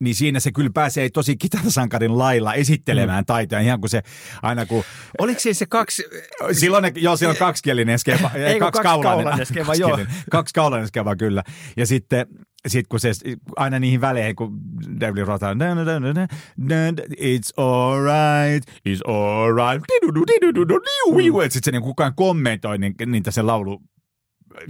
niin 0.00 0.14
siinä 0.14 0.40
se 0.40 0.52
kyllä 0.52 0.70
pääsee 0.74 1.10
tosi 1.10 1.36
kitarasankarin 1.36 2.18
lailla 2.18 2.54
esittelemään 2.54 3.22
mm. 3.22 3.26
taitoja, 3.26 3.60
ihan 3.60 3.80
kuin 3.80 3.90
se 3.90 4.02
aina 4.42 4.66
kun... 4.66 4.84
Oliko 5.18 5.40
siis 5.40 5.58
se 5.58 5.66
kaksi, 5.66 6.04
Silloin, 6.52 6.82
ne- 6.82 6.92
joo, 6.96 7.16
siinä 7.16 7.30
on 7.30 7.36
kaksikielinen 7.36 7.98
skeva, 7.98 8.30
Ei, 8.34 8.58
kaksi 8.58 8.82
kaksikaulainen 8.82 9.24
kaulainen 9.24 9.46
skeva, 9.46 9.74
joo. 9.74 9.98
Kaksi 10.30 10.54
kaulainen 10.54 10.88
skeva, 10.88 11.16
kyllä. 11.16 11.42
Ja 11.76 11.86
sitten 11.86 12.26
sit 12.66 12.86
kun 12.88 13.00
se 13.00 13.12
aina 13.56 13.78
niihin 13.78 14.00
väleihin, 14.00 14.36
kun 14.36 14.60
David 15.00 15.16
Lee 15.16 15.24
Roth 15.24 15.44
on, 15.44 15.58
"Na, 15.58 15.74
na, 15.74 15.84
na, 15.84 15.98
na, 15.98 16.12
na, 16.12 16.26
na, 16.56 16.76
it's 17.16 17.52
alright, 17.56 18.64
it's 18.88 19.02
alright, 19.08 19.82
didudu, 19.88 20.24
didudu, 20.26 20.64
diu, 20.68 21.18
diu." 21.18 21.40
Et 21.40 21.52
sit 21.52 21.64
se 21.64 21.70
niin 21.70 21.82
kukaan 21.82 22.14
kommentoi 22.14 22.78
niin, 22.78 22.94
niitä 23.06 23.30
se 23.30 23.42
laulu, 23.42 23.82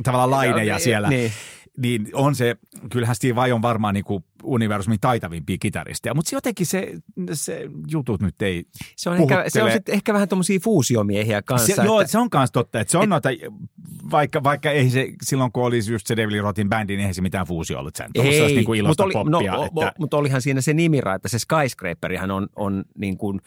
tavallaan 0.03 0.31
laineja 0.31 0.79
siellä. 0.79 1.09
Niin. 1.09 1.33
Niin 1.79 2.09
on 2.13 2.35
se, 2.35 2.57
kyllähän 2.93 3.17
Steve 3.17 3.35
Vai 3.35 3.53
on 3.53 3.63
varmaan 3.63 3.95
niin 3.95 4.05
kuin 4.05 4.25
universumin 4.43 5.01
taitavimpia 5.01 5.57
kitaristeja, 5.61 6.15
mutta 6.15 6.31
se 6.31 6.37
jotenkin 6.37 6.67
se, 6.67 6.93
se 7.33 7.69
jutut 7.91 8.21
nyt 8.23 8.43
ei 8.43 8.65
Se 8.97 9.11
on, 9.11 9.17
ehkä, 9.17 9.45
se 9.49 9.63
on 9.63 9.71
ehkä 9.89 10.15
vähän 10.15 10.29
tuommoisia 10.29 10.61
fuusiomiehiä 10.61 11.43
kanssa. 11.43 11.75
Se, 11.77 11.83
joo, 11.83 12.01
että, 12.01 12.11
se 12.11 12.19
on 12.19 12.29
myös 12.35 12.53
totta, 12.53 12.81
että 12.81 12.91
se 12.91 12.99
on 12.99 13.09
noita, 13.09 13.29
vaikka, 14.11 14.43
vaikka 14.43 14.71
ei 14.71 14.91
se, 14.91 15.13
silloin 15.23 15.53
kun 15.53 15.65
olisi 15.65 15.93
just 15.93 16.07
se 16.07 16.17
David 16.17 16.33
Lee 16.33 16.41
Rothin 16.41 16.69
bändi, 16.69 16.93
niin 16.93 17.01
eihän 17.01 17.15
se 17.15 17.23
mitään 17.23 17.47
fuusio 17.47 17.79
ollut 17.79 17.97
sen. 17.97 18.11
Olisi 18.19 18.55
niin 18.55 18.65
kuin 18.65 18.87
mutta 18.87 19.05
oli, 19.05 19.13
poppia. 19.13 19.53
no, 19.53 19.65
että, 19.65 19.93
mutta 19.99 20.17
olihan 20.17 20.43
siinä 20.43 20.61
se 20.61 20.75
nimira, 20.75 21.15
että 21.15 21.29
se 21.29 21.39
skyscraperihan 21.39 22.31
on, 22.31 22.49
on 22.57 22.85
niin 22.99 23.17
kuin 23.17 23.41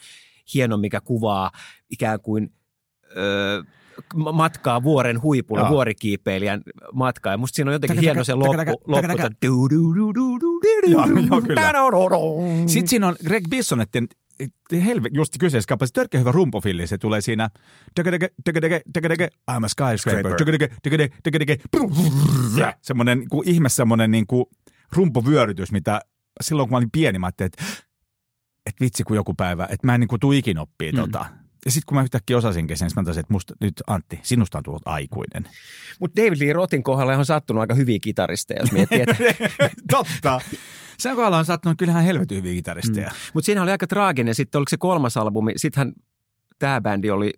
hieno, 0.54 0.76
mikä 0.76 1.00
kuvaa 1.00 1.50
ikään 1.90 2.20
kuin 2.20 2.52
ö, 3.16 3.64
matkaa 4.14 4.82
vuoren 4.82 5.22
huipulle, 5.22 5.62
Joo. 5.62 5.70
vuorikiipeilijän 5.70 6.62
matkaa. 6.92 7.32
Ja 7.32 7.38
musta 7.38 7.56
siinä 7.56 7.70
on 7.70 7.72
jotenkin 7.72 8.00
hieno 8.00 8.24
se 8.24 8.34
loppu. 8.34 8.52
Sitten 12.66 12.88
siinä 12.88 13.08
on 13.08 13.16
Greg 13.26 13.44
Bissonetten 13.50 14.08
helve, 14.84 15.08
just 15.12 15.34
kyseessä 15.40 15.68
kappaleessa 15.68 15.94
törkeä 15.94 16.20
hyvä 16.20 16.32
rumpofilli. 16.32 16.86
Se 16.86 16.98
tulee 16.98 17.20
siinä 17.20 17.50
I'm 19.50 19.64
a 19.64 19.68
skyscraper. 19.68 20.36
Semmoinen 22.82 23.28
kuin 23.28 23.48
ihme 23.48 23.68
semmoinen 23.68 24.10
niin 24.10 24.26
kuin 24.26 24.44
rumpovyörytys, 24.92 25.72
mitä 25.72 26.00
silloin 26.40 26.68
kun 26.68 26.74
mä 26.74 26.76
olin 26.76 26.90
pieni, 26.90 27.18
mä 27.18 27.26
ajattelin, 27.26 27.46
että, 27.46 27.64
että 28.66 28.84
vitsi 28.84 29.04
kun 29.04 29.16
joku 29.16 29.34
päivä, 29.34 29.64
että 29.70 29.86
mä 29.86 29.94
en 29.94 30.00
niin 30.00 30.08
kuin 30.08 30.20
tuu 30.20 30.32
ikin 30.32 30.58
oppii 30.58 30.92
mm. 30.92 30.98
tota. 30.98 31.26
Ja 31.64 31.70
sitten 31.70 31.86
kun 31.86 31.96
mä 31.96 32.02
yhtäkkiä 32.02 32.36
osasinkin 32.36 32.76
sen, 32.76 32.86
niin 32.86 32.92
mä 32.96 33.04
tajusin, 33.04 33.20
että 33.20 33.32
musta, 33.32 33.54
nyt 33.60 33.82
Antti, 33.86 34.20
sinusta 34.22 34.58
on 34.58 34.64
tullut 34.64 34.82
aikuinen. 34.84 35.48
Mutta 36.00 36.22
David 36.22 36.40
Lee 36.40 36.52
Rothin 36.52 36.82
kohdalla 36.82 37.16
on 37.16 37.26
sattunut 37.26 37.60
aika 37.60 37.74
hyviä 37.74 37.98
kitaristeja, 38.02 38.60
jos 38.60 38.72
miettii. 38.72 39.00
Että, 39.00 39.16
Totta. 39.90 40.40
Sen 40.98 41.16
kohdalla 41.16 41.38
on 41.38 41.44
sattunut 41.44 41.78
kyllähän 41.78 42.04
helvetin 42.04 42.38
hyviä 42.38 42.54
kitaristeja. 42.54 43.08
Mm. 43.08 43.16
mutta 43.34 43.46
siinä 43.46 43.62
oli 43.62 43.70
aika 43.70 43.86
traaginen. 43.86 44.34
Sitten 44.34 44.58
oliko 44.58 44.70
se 44.70 44.76
kolmas 44.76 45.16
albumi, 45.16 45.52
sittenhän 45.56 45.92
tämä 46.58 46.80
bändi 46.80 47.10
oli, 47.10 47.32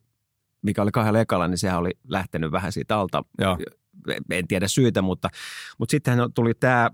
mikä 0.62 0.82
oli 0.82 0.90
kahdella 0.90 1.20
ekalla, 1.20 1.48
niin 1.48 1.58
sehän 1.58 1.78
oli 1.78 1.90
lähtenyt 2.08 2.52
vähän 2.52 2.72
siitä 2.72 2.98
alta. 2.98 3.24
Joo. 3.38 3.58
En 4.30 4.48
tiedä 4.48 4.68
syytä, 4.68 5.02
mutta, 5.02 5.28
mutta 5.78 5.90
sittenhän 5.90 6.32
tuli 6.32 6.54
tämä 6.54 6.90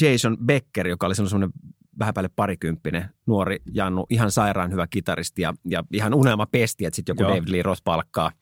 Jason 0.00 0.38
Becker, 0.46 0.88
joka 0.88 1.06
oli 1.06 1.14
semmoinen 1.14 1.50
vähän 1.98 2.14
päälle 2.14 2.30
parikymppinen 2.36 3.10
nuori 3.26 3.58
Jannu, 3.72 4.06
ihan 4.10 4.30
sairaan 4.30 4.72
hyvä 4.72 4.86
kitaristi 4.86 5.42
ja, 5.42 5.54
ja 5.64 5.84
ihan 5.92 6.14
unelma 6.14 6.46
pesti, 6.46 6.84
että 6.84 6.96
sitten 6.96 7.12
joku 7.12 7.22
Joo. 7.22 7.30
David 7.30 7.52
Lee 7.52 7.62
Roth 7.62 7.82
palkkaa 7.84 8.32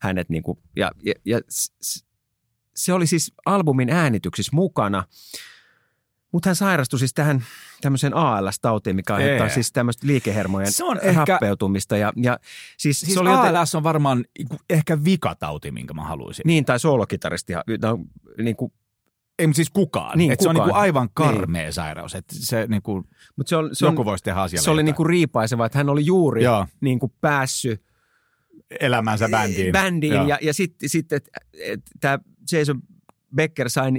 hänet 0.00 0.28
niin 0.28 0.42
kuin, 0.42 0.58
ja, 0.76 0.90
ja, 1.02 1.14
ja 1.24 1.40
se 2.74 2.92
oli 2.92 3.06
siis 3.06 3.32
albumin 3.46 3.90
äänityksissä 3.90 4.50
mukana, 4.54 5.04
mutta 6.32 6.48
hän 6.48 6.56
sairastui 6.56 6.98
siis 6.98 7.14
tähän 7.14 7.44
tämmöiseen 7.80 8.14
ALS-tautiin, 8.14 8.96
mikä 8.96 9.14
aiheuttaa 9.14 9.48
siis 9.48 9.72
tämmöistä 9.72 10.06
liikehermojen 10.06 10.72
Se 10.72 10.84
on 10.84 10.98
ehkä- 11.02 11.24
rappeutumista 11.26 11.96
ja, 11.96 12.12
ja 12.16 12.38
siis, 12.78 13.00
Siis 13.00 13.14
se 13.14 13.20
oli 13.20 13.30
joten, 13.30 13.56
ALS 13.56 13.74
on 13.74 13.82
varmaan 13.82 14.24
niinku 14.38 14.56
ehkä 14.70 15.04
vikatauti, 15.04 15.70
minkä 15.70 15.94
mä 15.94 16.04
haluaisin. 16.04 16.42
niin 16.46 16.64
tai 16.64 16.80
soolokitaristi, 16.80 17.52
no, 17.82 17.98
niin 18.42 18.56
kuin, 18.56 18.72
Ei, 19.40 19.54
siis 19.54 19.70
kukaan. 19.70 20.18
Niin, 20.18 20.32
Et 20.32 20.40
se 20.40 20.48
on 20.48 20.54
kukaan. 20.54 20.68
niinku 20.68 20.80
aivan 20.80 21.08
karmea 21.14 21.72
sairaus. 21.72 22.14
Et 22.14 22.24
se 22.32 22.66
niinku, 22.68 23.04
mutta 23.36 23.50
se, 23.50 23.56
on, 23.56 23.70
se, 23.72 23.86
on, 23.86 23.92
joku 23.92 24.04
voisi 24.04 24.24
tehdä 24.24 24.40
asialle 24.40 24.64
se 24.64 24.70
oli 24.70 24.82
niin 24.82 24.94
kuin 24.94 25.06
riipaiseva, 25.06 25.66
että 25.66 25.78
hän 25.78 25.88
oli 25.88 26.06
juuri 26.06 26.44
Joo. 26.44 26.66
niin 26.80 26.98
kuin 26.98 27.12
päässyt 27.20 27.82
elämänsä 28.80 29.28
bändiin. 29.30 29.72
bändiin 29.72 30.14
Joo. 30.14 30.26
ja, 30.26 30.38
ja 30.42 30.54
sitten 30.54 30.88
sit, 30.88 31.12
että 31.12 31.30
et, 31.58 31.80
tämä 32.00 32.18
Jason 32.52 32.80
Becker 33.36 33.70
sai 33.70 33.90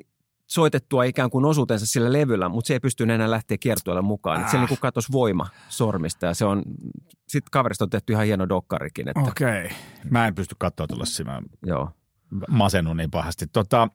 soitettua 0.47 1.03
ikään 1.03 1.29
kuin 1.29 1.45
osuutensa 1.45 1.85
sillä 1.85 2.13
levyllä, 2.13 2.49
mutta 2.49 2.67
se 2.67 2.73
ei 2.73 2.79
pystynyt 2.79 3.15
enää 3.15 3.31
lähteä 3.31 3.57
kiertueelle 3.57 4.01
mukaan. 4.01 4.43
Ah. 4.43 4.51
Se 4.51 4.57
Ah. 4.57 4.61
niin 4.61 4.67
kuin 4.67 4.79
katosi 4.81 5.11
voima 5.11 5.47
sormista 5.69 6.25
ja 6.25 6.33
se 6.33 6.45
on, 6.45 6.63
sitten 7.27 7.51
kaverista 7.51 7.85
on 7.85 7.89
tehty 7.89 8.13
ihan 8.13 8.25
hieno 8.25 8.49
dokkarikin. 8.49 9.07
Että, 9.07 9.19
Okei. 9.19 9.65
Okay. 9.65 9.77
Mä 10.09 10.27
en 10.27 10.35
pysty 10.35 10.55
katsoa 10.59 10.87
tuollaisia. 10.87 11.25
Mä 11.25 11.41
joo. 11.65 11.89
masennun 12.49 12.97
niin 12.97 13.11
pahasti. 13.11 13.45
Tota, 13.53 13.87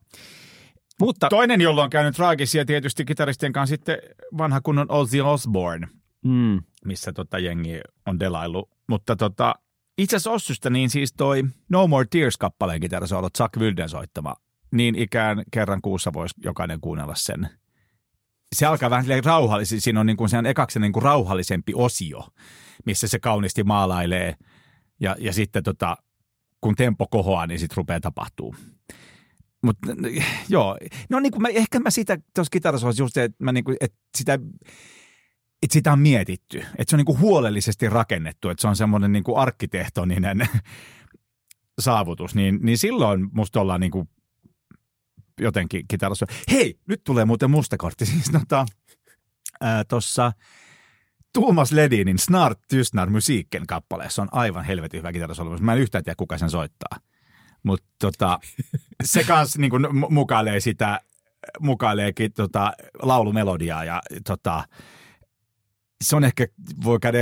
Mutta, 1.00 1.28
toinen, 1.28 1.61
jolla 1.61 1.85
on 1.85 1.90
käynyt 1.90 2.14
traagisia 2.14 2.64
tietysti 2.64 3.04
kitaristien 3.04 3.52
kanssa 3.52 3.72
sitten 3.72 3.98
vanha 4.38 4.61
kunnon 4.61 4.87
Ozzy 4.88 5.20
Osbourne, 5.20 5.88
mm, 6.24 6.62
missä 6.85 7.12
tota 7.12 7.38
jengi 7.38 7.80
on 8.06 8.20
delaillut. 8.20 8.70
Mutta 8.88 9.16
tota, 9.16 9.54
itse 9.98 10.16
asiassa 10.16 10.30
Ossysta 10.30 10.70
niin 10.70 10.90
siis 10.90 11.12
toi 11.12 11.42
No 11.68 11.87
More 11.87 12.06
Tears-kappaleen 12.11 12.80
kitarasoolo 12.80 13.30
Chuck 13.30 13.56
Wilden 13.56 13.88
soittama. 13.88 14.37
Niin 14.72 14.94
ikään 14.94 15.42
kerran 15.50 15.80
kuussa 15.82 16.12
voisi 16.12 16.35
jokainen 16.44 16.80
kuunnella 16.80 17.14
sen. 17.14 17.48
Se 18.54 18.66
alkaa 18.66 18.90
vähän 18.90 19.24
rauhallisesti. 19.24 19.80
Siinä 19.80 20.00
on 20.00 20.06
niin 20.06 20.16
kuin, 20.16 20.28
se 20.28 20.38
on 20.38 20.46
ekaksi 20.46 20.78
niin 20.78 20.92
kuin 20.92 21.02
rauhallisempi 21.02 21.72
osio, 21.74 22.28
missä 22.87 23.09
se 23.09 23.18
kauniisti 23.18 23.64
maalailee. 23.64 24.35
Ja, 25.00 25.16
ja 25.18 25.32
sitten 25.32 25.62
tota, 25.62 25.96
kun 26.61 26.74
tempo 26.74 27.06
kohoaa, 27.11 27.46
niin 27.46 27.59
sitten 27.59 27.76
rupeaa 27.76 28.00
tapahtuu. 28.00 28.54
Mutta 29.66 29.88
joo, 30.48 30.79
no 31.09 31.20
niin 31.20 31.33
kuin 31.33 31.42
mä, 31.42 31.48
ehkä 31.48 31.81
mä 31.81 31.90
sitä 31.90 32.18
tuossa 32.35 32.50
kitarasoissa 32.50 33.02
just 33.02 33.14
se, 33.14 33.24
että, 33.24 33.44
mä 33.44 33.52
niin 33.52 33.64
kuin, 33.64 33.76
että 33.81 33.98
sitä 34.18 34.38
että 35.62 35.72
sitä 35.72 35.92
on 35.92 35.98
mietitty, 35.98 36.59
että 36.59 36.85
se 36.87 36.96
on 36.96 36.98
niin 36.98 37.07
kuin 37.07 37.18
huolellisesti 37.18 37.88
rakennettu, 37.88 38.48
että 38.48 38.61
se 38.61 38.68
on 38.68 38.76
semmoinen 38.76 39.12
niin 39.12 39.24
kuin 39.24 39.38
arkkitehtoninen 39.38 40.48
saavutus, 41.79 42.35
niin, 42.35 42.59
niin 42.62 42.79
silloin 42.79 43.29
musta 43.33 43.61
ollaan 43.61 43.81
niin 43.81 43.90
kuin 43.90 44.09
jotenkin 45.40 45.85
kitarassa. 45.88 46.26
Hei, 46.50 46.79
nyt 46.88 47.05
tulee 47.05 47.24
muuten 47.24 47.50
musta 47.50 47.76
kortti. 47.76 48.07
Siis 48.16 48.31
tota, 48.33 48.66
tuossa 49.88 50.33
Tuomas 51.33 51.72
Ledinin 51.72 52.18
Snart 52.18 52.59
Tystnar 52.68 53.11
musiikken 53.11 53.66
kappaleessa 53.66 54.22
on 54.22 54.29
aivan 54.33 54.64
helvetin 54.64 54.98
hyvä 54.98 55.12
kitarasolo. 55.12 55.59
Mä 55.59 55.72
en 55.72 55.79
yhtään 55.79 56.05
tiedä, 56.05 56.16
kuka 56.16 56.38
sen 56.38 56.50
soittaa. 56.50 56.98
Mutta 57.66 57.87
tota, 58.00 58.38
se 59.05 59.24
kanssa 59.24 59.61
niin 59.61 59.72
mu- 59.72 60.11
mukailee 60.11 60.61
sitä, 60.61 61.00
mukaileekin 61.61 62.33
tota, 62.33 62.72
laulumelodiaa 63.02 63.85
ja 63.85 64.02
tota, 64.26 64.64
se 66.05 66.16
on 66.16 66.24
ehkä, 66.24 66.46
voi 66.85 66.98
käydä 67.00 67.18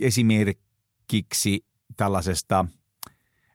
esimerkiksi 0.00 1.64
tällaisesta 1.96 2.64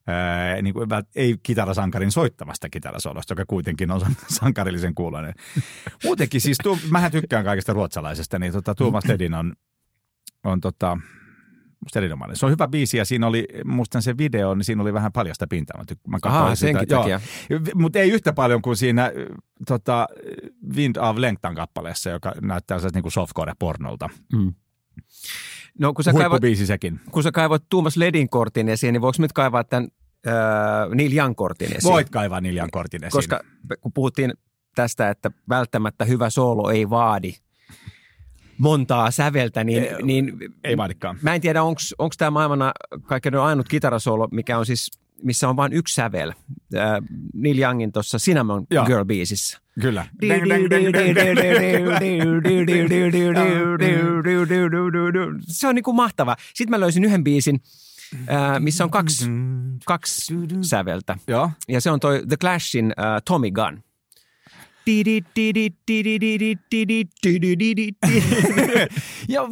ää, 0.08 0.62
niin 0.62 0.74
kuin, 0.74 0.88
ei 1.16 1.36
kitarasankarin 1.44 2.12
soittamasta 2.12 2.70
kitarasolosta, 2.70 3.32
joka 3.32 3.46
kuitenkin 3.48 3.92
on 3.92 4.02
sankarillisen 4.28 4.96
kuuloinen. 4.96 5.34
Muutenkin 6.04 6.42
siis, 6.42 6.58
tu, 6.64 6.80
mähän 6.90 7.12
tykkään 7.12 7.46
kaikesta 7.46 7.74
ruotsalaisesta, 7.74 8.40
niin 8.40 8.54
tota, 8.54 8.76
Tuomas 8.76 9.06
Ledin 9.06 9.34
on, 9.34 9.54
on 10.44 10.62
tota, 10.62 10.98
musta 11.88 12.00
erinomainen. 12.00 12.36
Se 12.36 12.46
on 12.46 12.52
hyvä 12.52 12.68
biisi 12.68 12.98
ja 12.98 13.06
siinä 13.06 13.28
oli, 13.28 13.48
muistan 13.66 14.02
se 14.02 14.18
video, 14.18 14.56
niin 14.56 14.66
siinä 14.66 14.82
oli 14.82 14.94
vähän 14.94 15.12
paljasta 15.12 15.48
pintaa. 15.48 15.78
Mä, 15.78 15.84
tyk- 15.92 16.08
mä 16.08 16.18
Aha, 16.22 16.56
senkin 16.56 16.88
takia. 16.88 17.22
Mutta 17.76 18.00
ei 18.00 18.10
yhtä 18.12 18.34
paljon 18.34 18.62
kuin 18.62 18.76
siinä 18.76 19.06
äh, 19.06 19.12
tota, 19.68 20.08
Wind 20.76 20.96
of 20.96 21.18
Lengtan 21.18 21.56
kappaleessa, 21.56 22.10
joka 22.10 22.34
näyttää 22.42 22.80
sellaista 22.80 23.00
niin 23.02 23.12
softcore-pornolta. 23.12 24.10
mm. 24.34 24.54
No 25.80 25.94
kun 25.94 26.04
sä, 26.04 26.12
Huippubiisi 26.12 26.66
sekin. 26.66 27.00
kun 27.12 27.24
sä 27.24 27.32
kaivoit 27.32 27.64
Tuomas 27.70 27.98
Ledin 27.98 28.30
kortin 28.30 28.70
esiin, 28.70 28.94
niin 28.94 29.02
voiko 29.02 29.18
nyt 29.20 29.34
kaivaa 29.34 29.64
tämän 29.64 29.88
äh, 30.28 30.34
Neil 30.96 31.14
Young 31.18 31.36
kortin 31.36 31.68
esiin? 31.68 31.94
Voit 31.94 32.10
kaivaa 32.10 32.42
Niljan 32.42 32.72
kortin 32.72 33.04
esiin. 33.04 33.12
Koska 33.18 33.40
kun 33.82 33.94
puhuttiin 33.94 34.34
tästä, 34.76 35.10
että 35.10 35.32
välttämättä 35.50 36.06
hyvä 36.06 36.30
soolo 36.30 36.70
ei 36.70 36.90
vaadi 36.90 37.34
montaa 38.58 39.12
säveltä, 39.12 39.64
niin, 39.64 39.84
Ei- 39.84 40.04
niin 40.04 40.38
ei 40.64 40.78
vaadikaan. 40.78 41.18
mä 41.22 41.36
en 41.36 41.42
tiedä, 41.42 41.64
onko 41.64 42.14
tämä 42.18 42.32
maailmana 42.32 42.72
kaikkein 43.04 43.36
ainut 43.36 43.68
kitarasoolo, 43.70 44.28
mikä 44.32 44.58
on 44.58 44.66
siis, 44.66 44.92
missä 45.24 45.50
on 45.50 45.56
vain 45.56 45.74
yksi 45.74 45.94
sävel. 45.94 46.30
Äh, 46.76 46.90
Neil 47.34 47.60
Youngin 47.60 47.92
tuossa 47.92 48.18
Cinnamon 48.18 48.68
Joo. 48.72 48.86
Girl-biisissä. 48.86 49.60
Kyllä. 49.82 50.06
Se 55.48 55.68
on 55.68 55.76
niinku 55.76 55.94
mahtava. 55.94 56.36
Sitten 56.54 56.70
mä 56.70 56.80
löysin 56.80 57.04
yhden 57.04 57.24
biisin, 57.24 57.62
äh, 58.30 58.60
missä 58.60 58.84
on 58.84 58.90
kaksi, 58.90 59.26
kaksi 59.86 60.36
säveltä. 60.62 61.18
Joo. 61.28 61.52
Ja 61.68 61.82
se 61.82 61.92
on 61.92 62.00
toi 62.00 62.24
The 62.28 62.38
Clashin 62.38 62.86
uh, 62.86 63.22
Tommy 63.26 63.52
Gun. 63.52 63.84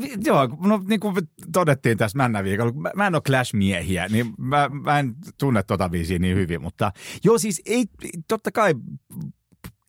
Vi- 0.02 0.14
joo, 0.26 0.48
no 0.60 0.82
niin 0.88 1.00
kuin 1.00 1.16
todettiin 1.54 1.98
tässä 1.98 2.18
männä 2.18 2.44
viikolla, 2.44 2.72
mä, 2.96 3.08
en 3.08 3.16
ole 3.16 3.22
Clash-miehiä, 3.28 4.08
niin 4.10 4.34
mä, 4.38 4.70
mä 4.84 5.00
en 5.00 5.16
tunne 5.40 5.64
tota 5.64 5.90
biisiä 5.90 6.20
niin 6.20 6.36
hyvin, 6.36 6.62
mutta 6.62 6.92
joo 7.24 7.38
siis 7.38 7.62
ei, 7.66 7.86
totta 8.28 8.52
kai 8.52 8.74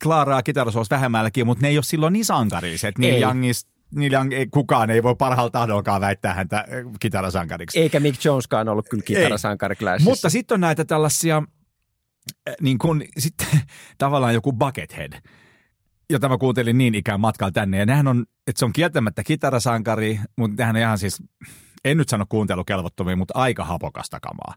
Klaaraa 0.03 0.43
kitarasoos 0.43 0.89
vähemmälläkin, 0.89 1.45
mutta 1.45 1.61
ne 1.61 1.67
ei 1.67 1.77
ole 1.77 1.83
silloin 1.83 2.13
niin 2.13 2.25
sankarilliset. 2.25 2.97
Niin 2.97 3.13
Ei. 3.13 3.21
Youngis, 3.21 3.67
Neil 3.95 4.13
Young, 4.13 4.33
ei, 4.33 4.47
kukaan 4.47 4.89
ei 4.89 5.03
voi 5.03 5.15
parhaalla 5.15 5.49
tahdolkaan 5.49 6.01
väittää 6.01 6.33
häntä 6.33 6.65
kitarasankariksi. 6.99 7.79
Eikä 7.79 7.99
Mick 7.99 8.25
Joneskaan 8.25 8.69
ollut 8.69 8.89
kyllä 8.89 9.03
kitarasankari. 9.03 9.75
Mutta 10.03 10.29
sitten 10.29 10.55
on 10.55 10.61
näitä 10.61 10.85
tällaisia, 10.85 11.43
niin 12.61 12.77
kuin 12.77 13.07
sitten 13.17 13.47
tavallaan 13.97 14.33
joku 14.33 14.53
Buckethead, 14.53 15.13
jota 16.09 16.29
mä 16.29 16.37
kuuntelin 16.37 16.77
niin 16.77 16.95
ikään 16.95 17.19
matkalla 17.19 17.51
tänne. 17.51 17.77
Ja 17.77 17.85
nehän 17.85 18.07
on, 18.07 18.25
että 18.47 18.59
se 18.59 18.65
on 18.65 18.73
kieltämättä 18.73 19.23
kitarasankari, 19.23 20.19
mutta 20.37 20.55
nehän 20.63 20.75
on 20.75 20.81
ihan 20.81 20.97
siis, 20.97 21.23
en 21.85 21.97
nyt 21.97 22.09
sano 22.09 22.25
kuuntelukelvottomia, 22.29 23.15
mutta 23.15 23.33
aika 23.37 23.65
hapokasta 23.65 24.19
kamaa. 24.19 24.53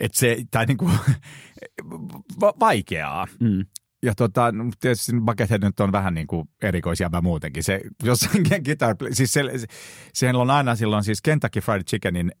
Että 0.00 0.18
se, 0.18 0.36
tai 0.50 0.66
niin 0.66 0.78
kuin, 0.78 0.92
va- 2.40 2.54
vaikeaa. 2.60 3.26
Mm. 3.40 3.66
Ja 4.02 4.14
tota, 4.14 4.52
no, 4.52 4.64
tietysti 4.80 5.12
Buckethead 5.26 5.62
nyt 5.62 5.80
on 5.80 5.92
vähän 5.92 6.14
niin 6.14 6.26
kuin 6.26 6.48
erikoisjävä 6.62 7.20
muutenkin. 7.20 7.64
Se, 7.64 7.80
jossain 8.02 8.44
guitar, 8.64 8.96
siis 9.12 9.32
se, 9.32 9.42
se, 9.56 9.66
siellä 10.14 10.42
on 10.42 10.50
aina 10.50 10.76
silloin 10.76 11.04
siis 11.04 11.22
Kentucky 11.22 11.60
Fried 11.60 11.82
Chickenin 11.82 12.32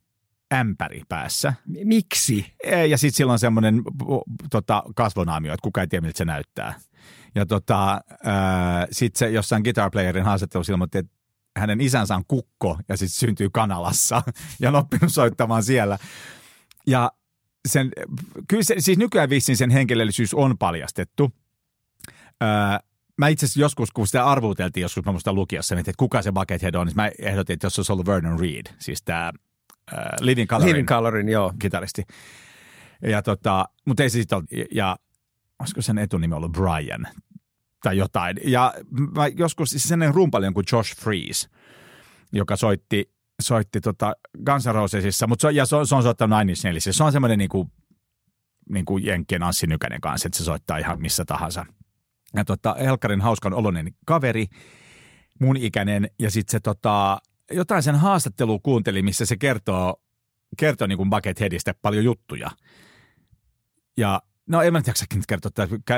ämpäri 0.52 1.02
päässä. 1.08 1.54
Miksi? 1.84 2.54
E, 2.64 2.86
Ja 2.86 2.98
sitten 2.98 3.16
silloin 3.16 3.38
semmoinen 3.38 3.82
tota, 4.50 4.82
kasvonaamio, 4.94 5.52
että 5.52 5.62
kukaan 5.64 5.82
ei 5.82 5.88
tiedä, 5.88 6.02
miltä 6.02 6.18
se 6.18 6.24
näyttää. 6.24 6.74
Ja 7.34 7.46
tota, 7.46 8.00
sitten 8.90 9.18
se 9.18 9.30
jossain 9.30 9.62
guitar 9.62 9.90
playerin 9.90 10.24
haastattelussa 10.24 10.72
ilmoitti, 10.72 10.98
että 10.98 11.12
hänen 11.56 11.80
isänsä 11.80 12.16
on 12.16 12.24
kukko 12.28 12.78
ja 12.88 12.96
sitten 12.96 13.18
syntyy 13.18 13.50
Kanalassa 13.50 14.22
ja 14.60 14.68
on 14.68 14.74
oppinut 14.74 15.12
soittamaan 15.12 15.62
siellä. 15.62 15.98
Ja 16.86 17.12
sen, 17.68 17.90
kyllä 18.48 18.62
se, 18.62 18.74
siis 18.78 18.98
nykyään 18.98 19.30
vissiin 19.30 19.56
sen 19.56 19.70
henkilöllisyys 19.70 20.34
on 20.34 20.58
paljastettu. 20.58 21.32
Öö, 22.42 22.48
mä 23.18 23.28
itse 23.28 23.46
asiassa 23.46 23.60
joskus, 23.60 23.90
kun 23.90 24.06
sitä 24.06 24.26
arvuuteltiin 24.26 24.82
joskus 24.82 25.04
mä 25.04 25.12
muista 25.12 25.32
lukiossa, 25.32 25.78
että 25.78 25.92
kuka 25.96 26.22
se 26.22 26.32
Buckethead 26.32 26.74
on, 26.74 26.86
niin 26.86 26.96
mä 26.96 27.10
ehdotin, 27.18 27.54
että 27.54 27.66
jos 27.66 27.74
se 27.74 27.80
olisi 27.80 27.92
ollut 27.92 28.06
Vernon 28.06 28.40
Reed, 28.40 28.66
siis 28.78 29.02
tämä 29.02 29.32
uh, 29.92 29.98
Living 30.20 30.48
Colorin 30.48 30.68
Living 30.68 30.88
Colorin, 30.88 31.28
joo. 31.28 31.52
kitaristi. 31.58 32.02
Ja 33.02 33.22
tota, 33.22 33.68
mutta 33.86 34.02
ei 34.02 34.10
se 34.10 34.18
sitten 34.18 34.38
ole, 34.38 34.66
ja 34.74 34.96
olisiko 35.58 35.82
sen 35.82 35.98
etunimi 35.98 36.34
ollut 36.34 36.52
Brian 36.52 37.06
tai 37.82 37.96
jotain. 37.98 38.36
Ja 38.44 38.74
mä 39.16 39.26
joskus 39.26 39.70
siis 39.70 39.82
sellainen 39.82 40.14
rumpalin 40.14 40.54
kuin 40.54 40.66
Josh 40.72 40.96
Freeze, 40.96 41.48
joka 42.32 42.56
soitti, 42.56 43.12
soitti 43.42 43.80
tota 43.80 44.14
Guns 44.46 44.66
N' 44.66 44.74
Rosesissa, 44.74 45.26
mutta 45.26 45.48
se, 45.48 45.52
ja 45.54 45.66
se 45.66 45.76
on, 45.76 45.86
se 45.86 45.94
on 45.94 46.02
soittanut 46.02 46.38
Nine 46.38 46.52
Inch 46.52 46.64
Nailsissa. 46.64 46.92
Se 46.92 47.04
on 47.04 47.12
semmoinen 47.12 47.38
niin 47.38 47.48
kuin, 47.48 47.72
niin 48.68 48.84
kuin 48.84 49.04
Jenkkien 49.04 49.42
Anssi 49.42 49.66
Nykänen 49.66 50.00
kanssa, 50.00 50.26
että 50.26 50.38
se 50.38 50.44
soittaa 50.44 50.78
ihan 50.78 51.00
missä 51.00 51.24
tahansa. 51.24 51.66
Ja 52.36 52.44
tota, 52.44 52.76
Helkarin 52.80 53.20
hauskan 53.20 53.54
oloinen 53.54 53.94
kaveri, 54.06 54.46
mun 55.40 55.56
ikäinen 55.56 56.10
ja 56.18 56.30
sitten 56.30 56.52
se 56.52 56.60
tota, 56.60 57.18
jotain 57.50 57.82
sen 57.82 57.94
haastattelua 57.94 58.58
kuunteli, 58.62 59.02
missä 59.02 59.26
se 59.26 59.36
kertoo, 59.36 60.02
kertoo 60.58 60.86
niin 60.86 60.96
kuin 60.98 61.10
Bucketheadista 61.10 61.74
paljon 61.82 62.04
juttuja. 62.04 62.50
Ja 63.96 64.22
No 64.46 64.62
en 64.62 64.72
mä 64.72 64.78
nyt 64.78 64.86
jaksakin 64.86 65.22
kertoa, 65.28 65.50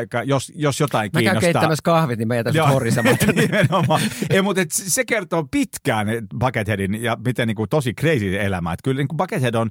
että 0.03 0.23
jos, 0.23 0.53
jos 0.55 0.81
jotain 0.81 1.11
Mä 1.13 1.13
käyn 1.13 1.25
kiinnostaa. 1.25 1.41
keittämässä 1.41 1.83
kahvit, 1.85 2.19
niin 2.19 2.29
mä 2.29 2.37
jätän 2.37 2.55
sut 2.55 3.37
nimenomaan. 3.37 4.01
Ei, 4.31 4.43
mutta 4.43 4.63
et 4.63 4.71
se 4.71 5.05
kertoo 5.05 5.45
pitkään 5.51 6.07
Bucketheadin 6.39 7.03
ja 7.03 7.17
miten 7.25 7.49
niin 7.49 7.57
kuin 7.57 7.69
tosi 7.69 7.95
crazy 7.95 8.41
elämä. 8.41 8.73
Että 8.73 8.83
kyllä 8.85 8.99
niin 8.99 9.09
kuin 9.09 9.17
Buckethead 9.17 9.55
on, 9.55 9.71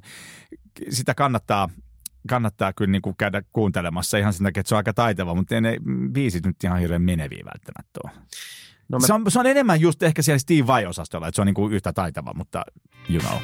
sitä 0.90 1.14
kannattaa, 1.14 1.68
kannattaa 2.28 2.72
kyllä 2.72 2.90
niin 2.90 3.02
kuin 3.02 3.16
käydä 3.16 3.42
kuuntelemassa 3.52 4.18
ihan 4.18 4.32
sen 4.32 4.44
takia, 4.44 4.60
että 4.60 4.68
se 4.68 4.74
on 4.74 4.76
aika 4.76 4.92
taitava, 4.94 5.34
mutta 5.34 5.54
ei 5.54 5.60
ne 5.60 5.76
biisit 6.12 6.46
nyt 6.46 6.64
ihan 6.64 6.78
hirveän 6.78 7.02
meneviä 7.02 7.44
välttämättä 7.44 8.00
ole. 8.04 8.12
No 8.94 8.98
mä- 9.00 9.06
se, 9.06 9.12
on, 9.12 9.24
se 9.28 9.38
on 9.40 9.46
enemmän 9.46 9.80
just 9.80 10.02
ehkä 10.02 10.22
siellä 10.22 10.38
Steve 10.38 10.66
Vai-osastolla, 10.66 11.28
että 11.28 11.36
se 11.36 11.42
on 11.42 11.46
niin 11.46 11.54
kuin 11.54 11.72
yhtä 11.72 11.92
taitava, 11.92 12.34
mutta 12.34 12.64
you 13.10 13.20
know. 13.20 13.38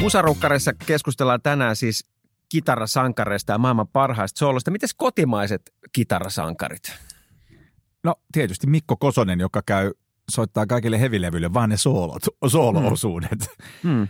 Musarukkareissa 0.00 0.72
keskustellaan 0.86 1.42
tänään 1.42 1.76
siis 1.76 2.04
kitarasankareista 2.48 3.52
ja 3.52 3.58
maailman 3.58 3.88
parhaista 3.88 4.38
sooloista. 4.38 4.70
Mites 4.70 4.94
kotimaiset 4.94 5.74
kitarasankarit? 5.92 6.92
No 8.04 8.14
tietysti 8.32 8.66
Mikko 8.66 8.96
Kosonen, 8.96 9.40
joka 9.40 9.62
käy 9.66 9.92
soittaa 10.30 10.66
kaikille 10.66 11.00
hevilevyille 11.00 11.54
vaan 11.54 11.70
ne 11.70 11.76
soolot, 11.76 12.22
soolo-osuudet. 12.46 13.50
Hmm. 13.82 14.08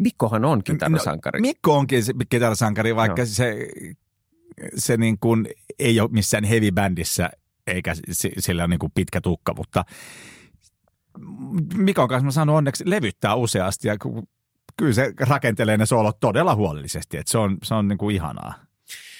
Mikkohan 0.00 0.44
on 0.44 0.64
kitarasankari. 0.64 1.40
No, 1.40 1.42
Mikko 1.42 1.76
onkin 1.76 2.04
se 2.04 2.12
kitarasankari, 2.28 2.96
vaikka 2.96 3.20
Joo. 3.22 3.26
se, 3.26 3.68
se 4.74 4.96
niin 4.96 5.18
kuin 5.18 5.48
ei 5.78 6.00
ole 6.00 6.10
missään 6.12 6.44
heavy-bändissä 6.44 7.30
eikä 7.66 7.94
sillä 8.38 8.64
on 8.64 8.70
niin 8.70 8.78
kuin 8.78 8.92
pitkä 8.94 9.20
tukka, 9.20 9.54
mutta 9.54 9.84
Mikon 11.74 12.08
kanssa 12.08 12.24
mä 12.24 12.30
sanon 12.30 12.56
onneksi 12.56 12.90
levyttää 12.90 13.34
useasti 13.34 13.88
ja 13.88 13.96
kyllä 14.76 14.92
se 14.92 15.12
rakentelee 15.20 15.76
ne 15.76 15.86
soolot 15.86 16.20
todella 16.20 16.54
huolellisesti, 16.54 17.16
että 17.16 17.30
se 17.30 17.38
on, 17.38 17.58
se 17.62 17.74
on 17.74 17.88
niin 17.88 17.98
kuin 17.98 18.16
ihanaa. 18.16 18.54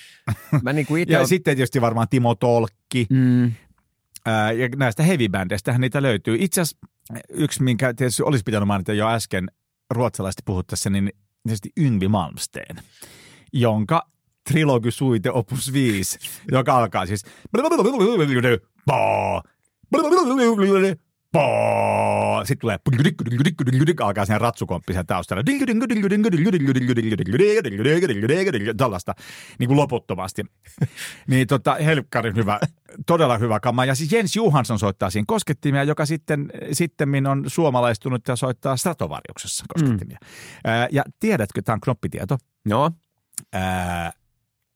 Mä 0.62 0.72
niin 0.72 0.86
kuin 0.86 1.06
Ja 1.08 1.20
on... 1.20 1.28
sitten 1.28 1.56
tietysti 1.56 1.80
varmaan 1.80 2.08
Timo 2.10 2.34
Tolkki, 2.34 3.06
Mm. 3.10 3.52
Ää, 4.26 4.52
ja 4.52 4.68
näistä 4.76 5.02
heavy-bändeistähän 5.02 5.80
niitä 5.80 6.02
löytyy. 6.02 6.36
Itse 6.40 6.60
asiassa 6.60 6.86
yksi, 7.30 7.62
minkä 7.62 7.94
tietysti 7.94 8.22
olisi 8.22 8.42
pitänyt 8.42 8.66
mainita 8.66 8.92
jo 8.92 9.08
äsken 9.08 9.50
ruotsalaisesti 9.90 10.42
puhuttaessa, 10.44 10.90
niin 10.90 11.12
tietysti 11.42 11.70
Yngvi 11.76 12.08
Malmsteen, 12.08 12.76
jonka 13.52 14.06
trilogy 14.52 14.90
suite 14.90 15.30
opus 15.30 15.72
5, 15.72 16.18
joka 16.52 16.76
alkaa 16.76 17.06
siis 17.06 17.24
sitten 22.44 22.60
tulee 22.60 22.78
alkaa 24.00 24.26
sen 24.26 24.40
ratsukomppisen 24.40 25.06
taustalla. 25.06 25.42
Tällaista 28.76 29.14
niin 29.58 29.68
kuin 29.68 29.76
loputtomasti. 29.76 30.42
Niin 31.26 31.46
tota, 31.46 31.74
helkkarin 31.74 32.36
hyvä, 32.36 32.60
todella 33.06 33.38
hyvä 33.38 33.60
kama. 33.60 33.84
Ja 33.84 33.94
siis 33.94 34.12
Jens 34.12 34.36
Johansson 34.36 34.78
soittaa 34.78 35.10
siinä 35.10 35.24
koskettimia, 35.28 35.84
joka 35.84 36.06
sitten 36.06 36.52
sitten 36.72 37.26
on 37.26 37.44
suomalaistunut 37.46 38.28
ja 38.28 38.36
soittaa 38.36 38.76
Stratovariuksessa 38.76 39.64
koskettimia. 39.74 40.18
Mm. 40.22 40.70
Ja 40.90 41.04
tiedätkö, 41.20 41.62
tämä 41.62 41.74
on 41.74 41.80
knoppitieto, 41.80 42.38
No, 42.64 42.90
Ää, 43.52 44.12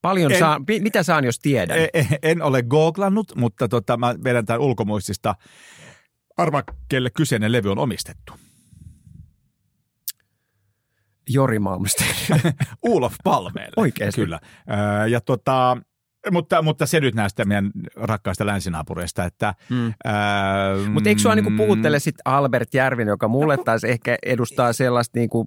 paljon 0.03 0.33
En- 0.33 0.39
saan, 0.39 0.65
mitä 0.81 1.03
saan, 1.03 1.25
jos 1.25 1.39
tiedän? 1.39 1.79
E- 1.79 1.89
e- 1.95 2.19
En 2.23 2.43
ole 2.43 2.63
googlannut, 2.63 3.33
mutta 3.37 3.69
tota, 3.69 3.97
mä 3.97 4.15
vedän 4.25 4.47
tämän 4.47 4.61
ulkomuistista. 4.61 5.35
Arva, 6.37 6.63
kelle 6.89 7.11
kyseinen 7.11 7.53
levy 7.53 7.71
on 7.71 7.79
omistettu. 7.79 8.33
Jori 11.29 11.59
Malmsteen. 11.59 12.15
Ulof 12.83 13.15
Palmeelle. 13.25 13.73
Oikeesti? 13.77 14.21
Kyllä. 14.21 14.41
Ja 15.11 15.21
tota, 15.21 15.77
mutta, 16.31 16.63
mutta 16.63 16.87
se 16.87 17.01
nyt 17.01 17.15
näistä 17.15 17.45
meidän 17.45 17.71
rakkaista 17.97 18.47
länsinaapureista, 18.47 19.25
että... 19.25 19.55
Mm. 19.71 19.95
Ää, 20.05 20.77
Mutta 20.93 21.09
eikö 21.09 21.21
sua 21.21 21.35
niinku 21.35 21.53
puhuttele 21.57 21.99
sit 21.99 22.15
Albert 22.25 22.75
Järvinen, 22.75 23.13
joka 23.13 23.29
mulle 23.29 23.57
taas 23.65 23.85
ehkä 23.85 24.17
edustaa 24.23 24.73
sellaista 24.73 25.19
niinku 25.19 25.47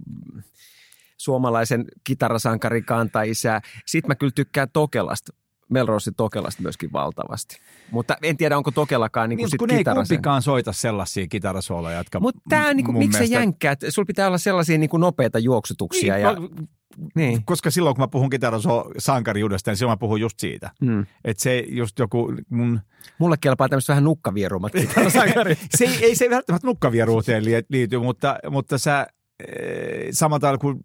suomalaisen 1.18 1.86
kitarasankarin 2.04 2.86
kantaisää. 2.86 3.62
Sitten 3.86 4.10
mä 4.10 4.16
kyllä 4.16 4.32
tykkään 4.36 4.68
Tokelasta, 4.74 5.34
Melrose 5.70 6.12
Tokelasta 6.18 6.62
myöskin 6.62 6.92
valtavasti. 6.94 7.58
Mutta 7.92 8.18
en 8.24 8.38
tiedä, 8.38 8.58
onko 8.58 8.72
Tokelakaan 8.72 9.30
niinku 9.30 9.44
Niin, 9.44 9.52
sit 9.52 9.58
kun 9.58 9.72
ei 9.72 9.84
kumpikaan 9.84 10.42
soita 10.42 10.74
sellaisia 10.74 11.28
kitarasooloja, 11.28 11.98
jotka 11.98 12.20
Mutta 12.20 12.42
tämä 12.50 12.74
niinku, 12.74 12.92
mun 12.92 13.00
miksi 13.00 13.18
se 13.18 13.24
mielestä- 13.24 13.40
jänkkää? 13.40 13.76
Sulla 13.90 14.06
pitää 14.06 14.28
olla 14.28 14.38
sellaisia 14.38 14.78
niinku 14.78 14.98
nopeita 14.98 15.40
juoksutuksia. 15.40 16.14
Niin, 16.14 16.24
ja, 16.24 16.34
no, 16.34 16.50
niin. 17.16 17.46
koska 17.46 17.72
silloin, 17.72 17.96
kun 17.96 18.04
mä 18.04 18.08
puhun 18.08 18.30
kitarasankariudesta, 18.30 19.72
niin 19.72 19.78
silloin 19.78 19.92
mä 19.94 19.98
puhun 20.00 20.22
just 20.22 20.40
siitä. 20.40 20.72
Mm. 20.82 21.06
Että 21.26 21.44
se 21.44 21.64
just 21.68 22.00
joku 22.00 22.34
mun... 22.50 22.80
Mulle 23.20 23.36
kelpaa 23.42 23.70
tämmöiset 23.70 23.90
vähän 23.90 24.04
nukkavierumat 24.04 24.72
kitarasankarit. 24.82 25.60
se 25.78 25.86
ei, 25.86 26.06
ei 26.06 26.16
se 26.16 26.30
välttämättä 26.30 26.68
nukkavieruuteen 26.68 27.46
li- 27.46 27.66
liity, 27.70 27.98
mutta, 28.00 28.38
mutta 28.52 28.78
sä 28.78 29.08
eh, 29.48 30.08
samalla 30.12 30.40
tavalla 30.40 30.58
kuin 30.58 30.78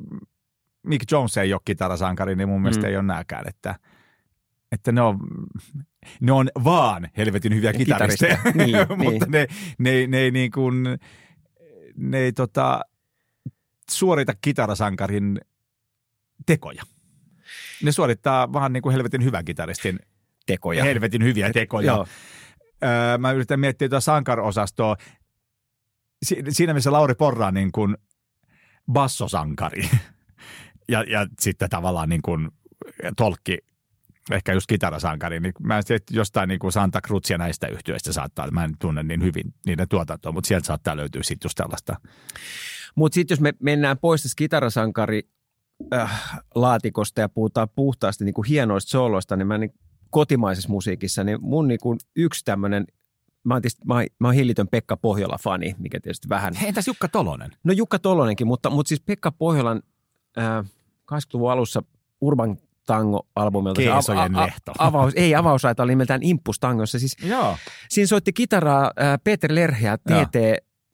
Mick 0.86 1.10
Jones 1.12 1.36
ei 1.36 1.52
ole 1.52 1.60
kitarasankari, 1.64 2.36
niin 2.36 2.48
mun 2.48 2.62
mielestä 2.62 2.82
Mm. 2.86 2.88
ei 2.90 2.96
ole 2.96 3.02
nääkään, 3.02 3.48
että, 3.48 3.74
että 4.72 4.92
ne 4.92 5.00
on, 5.02 5.18
ne 6.20 6.32
on 6.32 6.48
vaan 6.64 7.08
helvetin 7.16 7.54
hyviä 7.54 7.72
kitaristeja, 7.72 8.36
Kitaristeja. 8.36 8.86
Niin, 8.98 9.08
mutta 9.08 9.26
ne, 9.28 9.46
ne, 9.78 9.90
ei- 9.90 10.06
ne, 10.06 10.18
ei 10.18 10.30
niin 10.30 10.50
kuin, 10.50 10.84
ne 11.96 12.18
ei 12.18 12.32
tota, 12.32 12.80
suorita 13.90 14.32
kitarasankarin 14.40 15.40
tekoja. 16.46 16.82
Ne 17.82 17.92
suorittaa 17.92 18.52
vaan 18.52 18.72
niin 18.72 18.82
kuin 18.82 18.92
helvetin 18.92 19.24
hyvän 19.24 19.44
kitaristin 19.44 19.98
Tekoja. 20.46 20.84
helvetin 20.84 21.24
hyviä 21.24 21.52
tekoja. 21.52 21.86
Joo. 21.92 22.06
Öö, 22.84 23.18
mä 23.18 23.32
yritän 23.32 23.60
miettiä 23.60 23.88
tuota 23.88 24.00
sankarosastoa. 24.00 24.96
Si- 26.22 26.42
siinä 26.48 26.74
missä 26.74 26.92
Lauri 26.92 27.14
Porra 27.14 27.46
on 27.46 27.54
niin 27.54 27.72
kuin 27.72 27.96
bassosankari 28.92 29.82
ja, 30.88 31.02
ja 31.02 31.26
sitten 31.40 31.70
tavallaan 31.70 32.08
niin 32.08 32.22
kuin 32.22 32.48
tolkki, 33.16 33.58
ehkä 34.30 34.52
just 34.52 34.66
kitarasankari, 34.66 35.40
niin 35.40 35.52
mä 35.62 35.78
en 35.78 35.84
tiedä, 35.84 36.04
jostain 36.10 36.48
niin 36.48 36.58
kuin 36.58 36.72
Santa 36.72 37.00
Cruz 37.00 37.30
ja 37.30 37.38
näistä 37.38 37.66
yhtiöistä 37.66 38.12
saattaa, 38.12 38.50
mä 38.50 38.64
en 38.64 38.74
tunne 38.78 39.02
niin 39.02 39.22
hyvin 39.22 39.54
niiden 39.66 39.88
tuotantoa, 39.88 40.32
mutta 40.32 40.48
sieltä 40.48 40.66
saattaa 40.66 40.96
löytyä 40.96 41.22
sitten 41.22 41.46
just 41.46 41.56
tällaista. 41.56 41.96
Mutta 42.94 43.14
sitten 43.14 43.34
jos 43.34 43.40
me 43.40 43.52
mennään 43.60 43.98
pois 43.98 44.22
tästä 44.22 44.38
kitarasankari 44.38 45.22
äh, 45.94 46.40
laatikosta 46.54 47.20
ja 47.20 47.28
puhutaan 47.28 47.68
puhtaasti 47.74 48.24
niin 48.24 48.34
kuin 48.34 48.48
hienoista 48.48 48.90
sooloista, 48.90 49.36
niin 49.36 49.46
mä 49.46 49.58
niin 49.58 49.74
kotimaisessa 50.10 50.68
musiikissa, 50.68 51.24
niin 51.24 51.38
mun 51.40 51.68
niin 51.68 51.80
kuin 51.80 51.98
yksi 52.16 52.44
tämmöinen, 52.44 52.86
mä 53.44 53.54
oon, 53.54 53.62
tietysti, 53.62 53.82
mä, 53.86 53.94
oon, 53.94 54.06
mä 54.18 54.28
oon 54.28 54.34
hillitön 54.34 54.68
Pekka 54.68 54.96
Pohjola-fani, 54.96 55.74
mikä 55.78 56.00
tietysti 56.00 56.28
vähän, 56.28 56.54
Hei, 56.54 56.68
entäs 56.68 56.86
Jukka 56.86 57.08
Tolonen? 57.08 57.50
no 57.64 57.72
Jukka 57.72 57.98
Tollonenkin, 57.98 58.46
mutta, 58.46 58.70
mutta 58.70 58.88
siis 58.88 59.00
Pekka 59.00 59.32
Pohjolan 59.32 59.82
äh, 60.38 60.64
80-luvun 61.12 61.52
alussa 61.52 61.82
Urban 62.20 62.58
Tango-albumilta. 62.86 63.80
se 63.80 63.84
Keesojen 63.84 64.36
lehto. 64.36 64.72
avaus, 64.78 65.12
ei 65.16 65.34
avausraita, 65.34 65.82
oli 65.82 65.92
nimeltään 65.92 66.22
Impus 66.22 66.58
Tangossa. 66.60 66.98
Siis 66.98 67.16
Joo. 67.22 67.56
Siinä 67.88 68.06
soitti 68.06 68.32
kitaraa 68.32 68.90
äh, 69.00 69.18
Peter 69.24 69.54
Lerhe 69.54 69.86
ja. 69.86 69.98
TT 69.98 70.36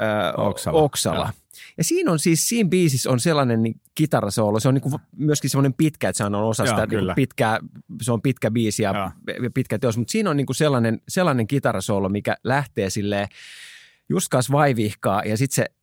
äh, 0.02 0.46
Oksala. 0.46 0.78
Oksala. 0.78 1.32
Ja 1.78 1.84
siinä 1.84 2.12
on 2.12 2.18
siis, 2.18 2.48
siinä 2.48 2.68
biisissä 2.68 3.10
on 3.10 3.20
sellainen 3.20 3.62
niin, 3.62 3.80
kitarasoolo, 3.94 4.60
se 4.60 4.68
on 4.68 4.74
niin 4.74 5.00
myöskin 5.16 5.50
semmoinen 5.50 5.74
pitkä, 5.74 6.08
että 6.08 6.16
se 6.16 6.24
on 6.24 6.34
osa 6.34 6.64
Joo, 6.64 6.74
sitä 6.74 6.86
niin 6.86 7.14
pitkää, 7.14 7.58
se 8.02 8.12
on 8.12 8.22
pitkä 8.22 8.50
biisi 8.50 8.82
ja 8.82 9.12
ja 9.42 9.50
pitkä 9.54 9.78
teos, 9.78 9.98
mutta 9.98 10.12
siinä 10.12 10.30
on 10.30 10.36
niin 10.36 10.46
sellainen, 10.52 11.00
sellainen 11.08 11.46
kitarasoolo, 11.46 12.08
mikä 12.08 12.36
lähtee 12.44 12.90
silleen 12.90 13.28
just 14.08 14.28
kanssa 14.28 14.52
vaivihkaa 14.52 15.22
ja 15.24 15.36
sitten 15.36 15.54
se 15.54 15.77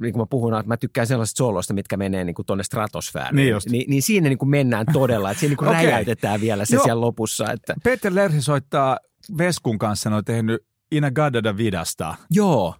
niin 0.00 0.12
kuin 0.12 0.22
mä 0.22 0.26
puhun, 0.30 0.54
että 0.54 0.68
mä 0.68 0.76
tykkään 0.76 1.06
sellaisista 1.06 1.38
sooloista, 1.38 1.74
mitkä 1.74 1.96
menee 1.96 2.24
niin 2.24 2.34
kuin 2.34 2.46
tuonne 2.46 2.64
stratosfääriin. 2.64 3.36
Niin 3.36 3.50
just. 3.50 3.68
Niin, 3.68 3.90
niin 3.90 4.02
siinä 4.02 4.28
niin 4.28 4.38
kuin 4.38 4.48
mennään 4.48 4.86
todella, 4.92 5.30
että 5.30 5.40
siinä 5.40 5.50
niin 5.50 5.56
kuin 5.56 5.68
Okei. 5.76 5.86
räjäytetään 5.86 6.40
vielä 6.40 6.64
se 6.64 6.76
Joo. 6.76 6.84
siellä 6.84 7.00
lopussa. 7.00 7.52
Että, 7.52 7.74
Peter 7.84 8.14
Lerhe 8.14 8.40
soittaa 8.40 8.98
Veskun 9.38 9.78
kanssa, 9.78 10.10
ne 10.10 10.16
on 10.16 10.24
tehnyt 10.24 10.66
Ina 10.92 11.10
Gadada 11.10 11.56
Vidasta 11.56 12.14
joo, 12.30 12.74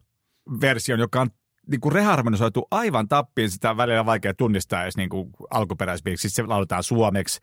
version, 0.60 1.00
joka 1.00 1.20
on 1.20 1.30
niin 1.70 1.80
kuin 1.80 1.92
reharmonisoitu 1.92 2.66
aivan 2.70 3.08
tappiin. 3.08 3.50
Sitä 3.50 3.70
on 3.70 3.76
välillä 3.76 4.06
vaikea 4.06 4.34
tunnistaa 4.34 4.82
edes 4.82 4.96
niin 4.96 5.08
kuin 5.08 5.30
alkuperäisbiiksi. 5.50 6.30
Se 6.30 6.42
lauletaan 6.42 6.82
suomeksi. 6.82 7.40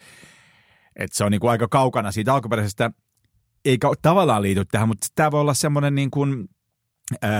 Että 0.95 1.17
se 1.17 1.23
on 1.23 1.31
niin 1.31 1.39
kuin 1.39 1.51
aika 1.51 1.67
kaukana 1.67 2.11
siitä 2.11 2.33
alkuperäisestä. 2.33 2.91
Eikä 3.65 3.87
tavallaan 4.01 4.41
liity 4.41 4.65
tähän, 4.65 4.87
mutta 4.87 5.07
tämä 5.15 5.31
voi 5.31 5.41
olla 5.41 5.53
semmoinen 5.53 5.95
niin 5.95 6.11
kuin, 6.11 6.49
ää, 7.21 7.31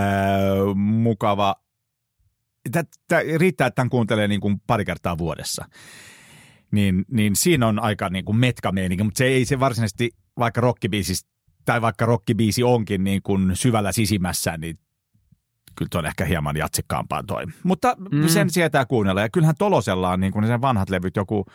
mukava. 0.76 1.56
Tämä 2.72 3.22
riittää, 3.38 3.68
että 3.68 3.76
tämän 3.76 3.90
kuuntelee 3.90 4.28
niin 4.28 4.42
kuin 4.42 4.62
pari 4.68 4.86
kertaa 4.86 5.18
vuodessa. 5.18 5.66
niin, 6.72 7.06
niin 7.12 7.36
siinä 7.36 7.68
on 7.68 7.80
aika 7.80 8.10
niin 8.10 8.26
kuin 8.26 8.38
metkameininki, 8.38 9.04
mutta 9.04 9.18
se 9.18 9.26
ei 9.26 9.46
se 9.46 9.60
varsinaisesti, 9.60 10.12
vaikka 10.40 10.62
rockibiisi 10.62 11.28
tai 11.66 11.82
vaikka 11.82 12.06
rockibiisi 12.06 12.64
onkin 12.64 13.04
niin 13.04 13.22
kuin 13.22 13.56
syvällä 13.56 13.92
sisimmässä, 13.92 14.58
niin 14.58 14.80
kyllä 15.76 15.90
tuo 15.92 16.00
on 16.00 16.06
ehkä 16.06 16.26
hieman 16.26 16.58
jatsikkaampaa 16.58 17.24
toi. 17.24 17.44
Mutta 17.64 17.96
mm. 18.12 18.28
sen 18.28 18.50
sietää 18.50 18.86
kuunnella. 18.86 19.22
Ja 19.22 19.30
kyllähän 19.30 19.56
Tolosella 19.60 20.10
on 20.10 20.20
niin 20.20 20.34
kuin 20.34 20.48
sen 20.48 20.62
vanhat 20.62 20.90
levyt, 20.90 21.16
joku 21.16 21.46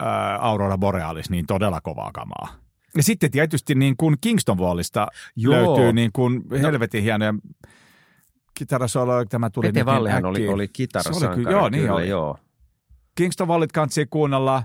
ää, 0.00 0.36
Aurora 0.36 0.78
Borealis, 0.78 1.30
niin 1.30 1.46
todella 1.46 1.80
kovaa 1.80 2.10
kamaa. 2.12 2.48
Ja 2.96 3.02
sitten 3.02 3.30
tietysti 3.30 3.74
niin 3.74 3.96
kuin 3.96 4.16
Kingston 4.20 4.58
Wallista 4.58 5.06
Joo. 5.36 5.54
löytyy 5.54 5.92
niin 5.92 6.10
kuin 6.12 6.42
helvetin 6.62 7.02
hienoja 7.02 7.34
kitarasoloja. 8.54 9.24
Tämä 9.26 9.50
tuli 9.50 9.66
Pete 9.66 9.86
Vallihan 9.86 10.24
oli, 10.24 10.38
oli 10.38 10.46
Se 10.46 10.52
oli 10.54 10.68
kitarasankari. 10.68 11.34
kyllä- 11.34 11.50
joo, 11.50 11.68
niin 11.68 11.80
kyllä, 11.82 11.94
oli. 11.94 12.08
Joo. 12.08 12.38
Kingston 13.14 13.48
Wallit 13.48 13.72
kansi 13.72 14.06
kuunnella 14.06 14.64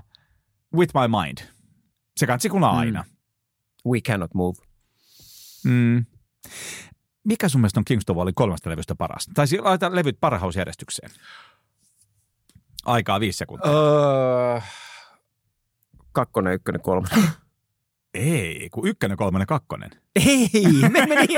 With 0.76 0.94
My 0.94 1.00
Mind. 1.20 1.38
Se 2.16 2.26
kansi 2.26 2.48
kuunnella 2.48 2.74
Mm. 2.74 2.80
aina. 2.80 3.04
We 3.86 4.00
cannot 4.00 4.34
move. 4.34 4.58
Mm. 5.64 6.04
Mikä 7.24 7.48
sun 7.48 7.60
mielestä 7.60 7.80
on 7.80 7.84
Kingston 7.84 8.16
Wallin 8.16 8.34
kolmesta 8.34 8.70
levystä 8.70 8.94
parasta? 8.94 9.32
Tai 9.34 9.46
siis 9.46 9.62
laita 9.62 9.94
levyt 9.94 10.16
parhausjärjestykseen. 10.20 11.10
Aikaa 12.84 13.20
viisi 13.20 13.36
sekuntia. 13.38 13.70
Öö, 13.70 14.60
kakkonen, 16.12 16.54
ykkönen, 16.54 16.80
kolmonen. 16.80 17.18
Ei, 18.14 18.68
kun 18.72 18.88
ykkönen, 18.88 19.16
kolmonen, 19.16 19.46
kakkonen. 19.46 19.90
Ei, 20.16 20.72
me 20.92 21.06
meni. 21.06 21.26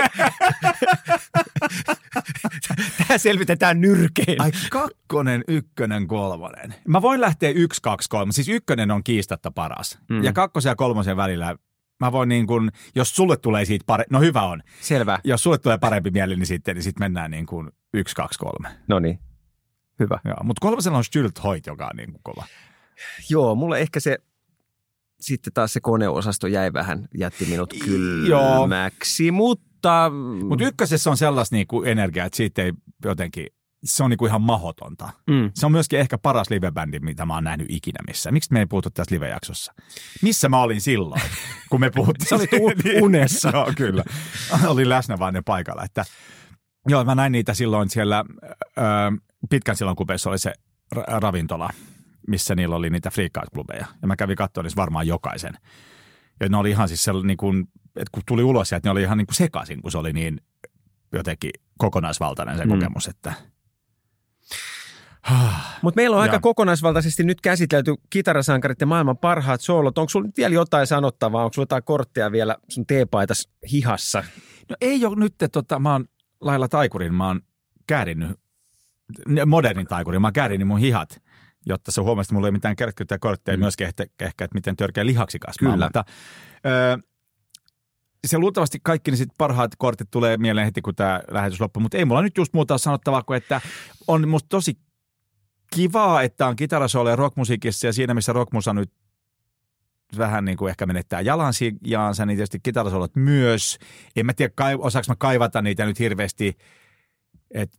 Tämä 2.99 3.19
selvitetään 3.19 3.81
nyrkein. 3.81 4.41
Ai 4.41 4.53
kakkonen, 4.71 5.45
ykkönen, 5.49 6.07
kolmonen. 6.07 6.75
Mä 6.89 7.03
voin 7.03 7.21
lähteä 7.21 7.51
yksi, 7.51 7.83
kaksi, 7.83 8.09
kolme. 8.09 8.33
Siis 8.33 8.49
ykkönen 8.49 8.91
on 8.91 9.05
kiistatta 9.05 9.51
paras. 9.51 9.99
Mm. 10.11 10.25
Ja 10.25 10.33
kakkosen 10.33 10.71
ja 10.71 10.77
kolmosen 10.77 11.17
välillä 11.17 11.57
mä 12.01 12.13
voin 12.13 12.29
niin 12.29 12.47
kuin, 12.47 12.71
jos 12.95 13.17
sulle 13.17 13.37
tulee 13.37 13.65
siitä 13.65 13.85
pare... 13.87 14.05
No 14.11 14.21
hyvä 14.21 14.43
on. 14.43 14.63
Selvä. 14.81 15.19
Jos 15.25 15.43
sulle 15.43 15.59
tulee 15.59 15.79
parempi 15.79 16.11
mieli, 16.11 16.37
niin 16.37 16.47
sitten, 16.47 16.75
niin 16.75 16.83
sitten 16.83 17.05
mennään 17.05 17.31
niin 17.31 17.47
kuin 17.47 17.71
yksi, 17.95 18.17
kaksi, 18.17 18.39
kolme. 18.39 18.69
No 18.89 18.99
niin. 18.99 19.19
Hyvä. 19.99 20.19
Joo, 20.25 20.37
mutta 20.45 20.61
kolmosella 20.61 20.99
on 20.99 21.05
Stylt 21.05 21.43
Hoit, 21.45 21.67
joka 21.67 21.87
on 21.87 21.97
niin 21.97 22.13
kuin 22.13 22.23
kova. 22.23 22.45
Joo, 23.29 23.55
mulle 23.55 23.79
ehkä 23.79 24.01
se, 24.01 24.19
sitten 25.23 25.53
taas 25.53 25.73
se 25.73 25.81
koneosasto 25.81 26.47
jäi 26.47 26.73
vähän, 26.73 27.09
jätti 27.19 27.45
minut 27.45 27.75
Joo. 28.29 28.61
kylmäksi, 28.61 29.31
mutta... 29.31 30.11
Mutta 30.49 30.65
ykkösessä 30.65 31.11
on 31.11 31.17
sellaista 31.17 31.57
niin 31.57 31.67
kuin 31.67 31.89
energiaa, 31.89 32.27
että 32.27 32.37
siitä 32.37 32.63
ei 32.63 32.73
jotenkin, 33.05 33.47
se 33.85 34.05
on 34.05 34.11
niin 34.11 34.19
kuin 34.19 34.29
ihan 34.29 34.43
mahotonta. 34.43 35.11
mm, 35.31 35.51
Se 35.55 35.67
on 35.67 35.73
myöskin 35.73 35.99
ehkä 35.99 36.19
paras 36.19 36.51
livebändi, 36.51 36.99
mitä 37.01 37.27
mä 37.27 37.35
oon 37.35 37.45
nähnyt 37.45 37.67
ikinä 37.71 37.99
missä. 38.07 38.33
Miksi 38.33 38.53
me 38.53 38.59
ei 38.59 38.67
puhuttu 38.67 38.91
tässä 38.91 39.15
livejaksossa? 39.15 39.73
Missä 40.23 40.49
mä 40.49 40.63
olin 40.63 40.81
silloin, 40.81 41.23
kun 41.71 41.81
me 41.81 41.91
puhuttiin? 41.91 42.29
Sä 42.29 42.35
olit 42.37 42.51
u- 42.53 42.73
unessa. 43.05 43.51
joo, 43.55 43.73
kyllä. 43.77 44.05
Olin 44.67 44.89
läsnä 44.89 45.19
vaan 45.19 45.35
ne 45.35 45.43
paikalla. 45.43 45.85
Että, 45.85 46.05
joo, 46.89 47.05
mä 47.05 47.15
näin 47.15 47.33
niitä 47.33 47.55
silloin 47.55 47.91
siellä, 47.91 48.25
ö, 48.79 48.83
pitkän 49.51 49.77
silloin 49.77 49.97
kupeessa 49.97 50.31
oli 50.31 50.39
se 50.39 50.53
ra- 50.95 51.05
ravintola, 51.23 51.71
missä 52.29 52.55
niillä 52.55 52.77
oli 52.77 52.91
niitä 52.91 53.11
freakout-klubeja. 53.11 53.87
Ja 54.03 54.09
mä 54.09 54.17
kävin 54.17 54.37
katsoa 54.37 54.63
niissä 54.63 54.77
varmaan 54.77 55.07
jokaisen. 55.07 55.55
Ja 56.41 56.49
ne 56.49 56.57
oli 56.57 56.71
ihan 56.71 56.89
siis 56.89 57.05
sellainen, 57.05 57.27
niin 57.27 57.37
kuin, 57.37 57.61
että 57.97 58.11
kun 58.13 58.23
tuli 58.27 58.43
ulos 58.43 58.69
sieltä, 58.69 58.89
ne 58.89 58.91
oli 58.91 59.03
ihan 59.03 59.19
niin 59.19 59.27
kuin 59.27 59.35
sekaisin, 59.37 59.83
kun 59.83 59.91
se 59.91 59.99
oli 59.99 60.13
niin 60.13 60.41
jotenkin 61.13 61.51
kokonaisvaltainen 61.79 62.57
se 62.59 62.65
Mm. 62.65 62.71
kokemus, 62.71 63.09
että 63.09 63.35
Mutta 65.83 65.97
meillä 65.97 66.17
on 66.17 66.23
aika 66.23 66.35
Joo. 66.35 66.41
kokonaisvaltaisesti 66.41 67.25
nyt 67.25 67.41
käsitelty 67.41 67.95
kitarasankarit 68.11 68.81
ja 68.81 68.87
maailman 68.87 69.19
parhaat 69.19 69.61
soolot. 69.61 69.99
Onko 69.99 70.09
sulla 70.09 70.27
nyt 70.27 70.37
vielä 70.37 70.55
jotain 70.55 70.87
sanottavaa? 70.87 71.45
Onko 71.45 71.53
sulla 71.53 71.63
jotain 71.63 71.83
korttia 71.85 72.33
vielä 72.33 72.57
sun 72.69 72.87
teepaitas 72.87 73.49
hihassa? 73.73 74.25
No 74.71 74.77
ei 74.81 75.05
ole 75.05 75.17
nyt, 75.17 75.35
tota, 75.53 75.79
mä 75.79 75.93
oon 75.93 76.05
lailla 76.41 76.69
taikurin, 76.69 77.15
mä 77.15 77.27
oon 77.27 77.41
käärinnyt, 77.87 78.31
modernin 79.47 79.87
taikurin, 79.87 80.21
mä 80.21 80.27
oon 80.27 80.33
käärinnyt 80.33 80.69
mun 80.69 80.79
hihat, 80.79 81.23
jotta 81.67 81.93
se 81.93 82.01
huomasi, 82.01 82.27
että 82.27 82.35
mulla 82.35 82.49
ei 82.49 82.53
mitään 82.53 82.77
kerkkyä 82.77 83.19
kortteja, 83.21 83.57
mm. 83.57 83.61
myöskin 83.61 83.87
ehkä, 83.87 84.05
ehkä, 84.21 84.45
että 84.45 84.55
miten 84.55 84.77
törkeä 84.77 85.07
lihaksikas 85.07 85.55
mä 85.61 85.69
oon. 85.69 85.75
Kyllä. 85.75 85.87
Mutta, 85.87 86.05
ö, 86.67 86.99
se 88.27 88.39
luultavasti 88.39 88.79
kaikki 88.83 89.11
ne 89.11 89.17
sit 89.17 89.29
parhaat 89.39 89.77
kortit 89.79 90.11
tulee 90.11 90.37
mieleen 90.37 90.65
heti, 90.65 90.83
kun 90.83 90.95
tämä 90.95 91.21
lähetys 91.31 91.61
loppuu, 91.61 91.81
mutta 91.81 91.99
ei 91.99 92.05
mulla 92.05 92.23
nyt 92.23 92.37
just 92.37 92.53
muuta 92.53 92.79
sanottavaa 92.79 93.23
kuin, 93.23 93.37
että 93.37 93.61
on 94.09 94.29
musta 94.29 94.49
tosi 94.49 94.79
kivaa, 95.75 96.23
että 96.23 96.47
on 96.47 96.57
kitarasooleja 96.57 97.17
rockmusiikissa 97.17 97.87
ja 97.87 97.93
siinä, 97.93 98.15
missä 98.15 98.33
rockmusa 98.33 98.73
nyt 98.73 98.93
vähän 100.19 100.45
niin 100.45 100.57
kuin 100.57 100.71
ehkä 100.71 100.87
menettää 100.87 101.21
jalansijaansa, 101.21 102.27
niin 102.27 102.37
tietysti 102.37 102.61
kitarasolot 102.63 103.17
myös. 103.17 103.79
En 104.17 104.27
mä 104.27 104.33
tiedä, 104.33 104.53
osaanko 104.79 105.05
mä 105.09 105.17
kaivata 105.19 105.63
niitä 105.63 105.87
nyt 105.87 105.99
hirveästi. 105.99 106.57
Että 107.51 107.77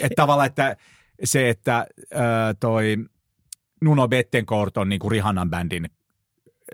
et 0.00 0.12
tavallaan, 0.16 0.46
että 0.46 0.76
se, 1.24 1.48
että 1.48 1.86
ää, 2.14 2.54
toi 2.54 2.96
Nuno 3.80 4.08
Bettencourt 4.08 4.76
on 4.76 4.88
niin 4.88 4.98
kuin 4.98 5.10
Rihannan 5.10 5.50
bändin 5.50 5.90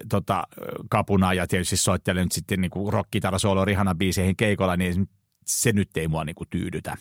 tota, 0.08 0.44
kapuna 0.90 1.32
ja 1.32 1.46
tietysti 1.46 1.76
soittelee 1.76 2.24
nyt 2.24 2.32
sitten 2.32 2.60
niin 2.60 2.70
kuin 2.70 2.92
rock-kitarasolo 2.92 3.64
Rihannan 3.64 3.98
biiseihin 3.98 4.36
keikolla, 4.36 4.76
niin 4.76 5.08
se 5.46 5.72
nyt 5.72 5.96
ei 5.96 6.08
mua 6.08 6.24
niin 6.24 6.34
kuin 6.34 6.48
tyydytä. 6.50 6.96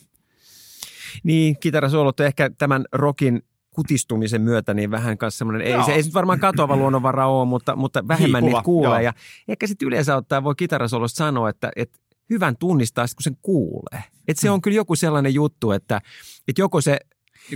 Niin, 1.24 1.60
kitarasoolot 1.60 2.20
on 2.20 2.26
ehkä 2.26 2.50
tämän 2.58 2.86
rockin 2.92 3.42
kutistumisen 3.76 4.42
myötä 4.42 4.74
niin 4.74 4.92
vähän 4.92 5.18
kanssa 5.18 5.38
semmoinen, 5.38 5.68
ei 5.68 5.84
se, 5.86 5.92
ei 5.92 6.04
se 6.04 6.08
nyt 6.08 6.14
varmaan 6.14 6.40
katoava 6.40 6.78
luonnonvara 6.78 7.28
ole, 7.28 7.46
mutta, 7.48 7.76
mutta 7.76 8.08
vähemmän 8.08 8.44
Hiipuva, 8.44 8.58
niitä 8.60 8.66
kuulee. 8.66 8.90
joo. 8.90 9.00
Ja 9.00 9.14
ehkä 9.48 9.68
sitten 9.68 9.88
yleensä 9.88 10.16
ottaen 10.16 10.44
voi 10.44 10.56
kitarasolosta 10.58 11.18
sanoa, 11.18 11.50
että, 11.50 11.72
että 11.76 12.00
hyvän 12.30 12.58
tunnistaa, 12.58 13.06
kun 13.16 13.24
sen 13.24 13.38
kuulee. 13.42 14.04
Että 14.28 14.42
se 14.42 14.50
on 14.50 14.62
kyllä 14.62 14.76
joku 14.76 14.96
sellainen 14.96 15.34
juttu, 15.34 15.72
että, 15.72 16.02
että 16.48 16.62
joko 16.62 16.82
se 16.82 17.00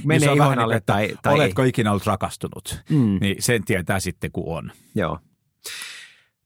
menee 0.05 0.19
se 0.19 0.29
on 0.29 0.35
ihon 0.37 0.49
vähän 0.49 0.59
alle 0.59 0.73
niin 0.75 0.83
tai, 0.85 1.09
tai 1.21 1.33
Oletko 1.33 1.63
ikinä 1.63 1.91
ollut 1.91 2.05
rakastunut? 2.05 2.83
ei. 2.89 2.97
Mm. 2.97 3.17
Niin 3.21 3.35
sen 3.41 3.63
tietää 3.65 3.99
sitten, 3.99 4.31
kun 4.31 4.57
on. 4.57 4.71
Joo. 4.95 5.19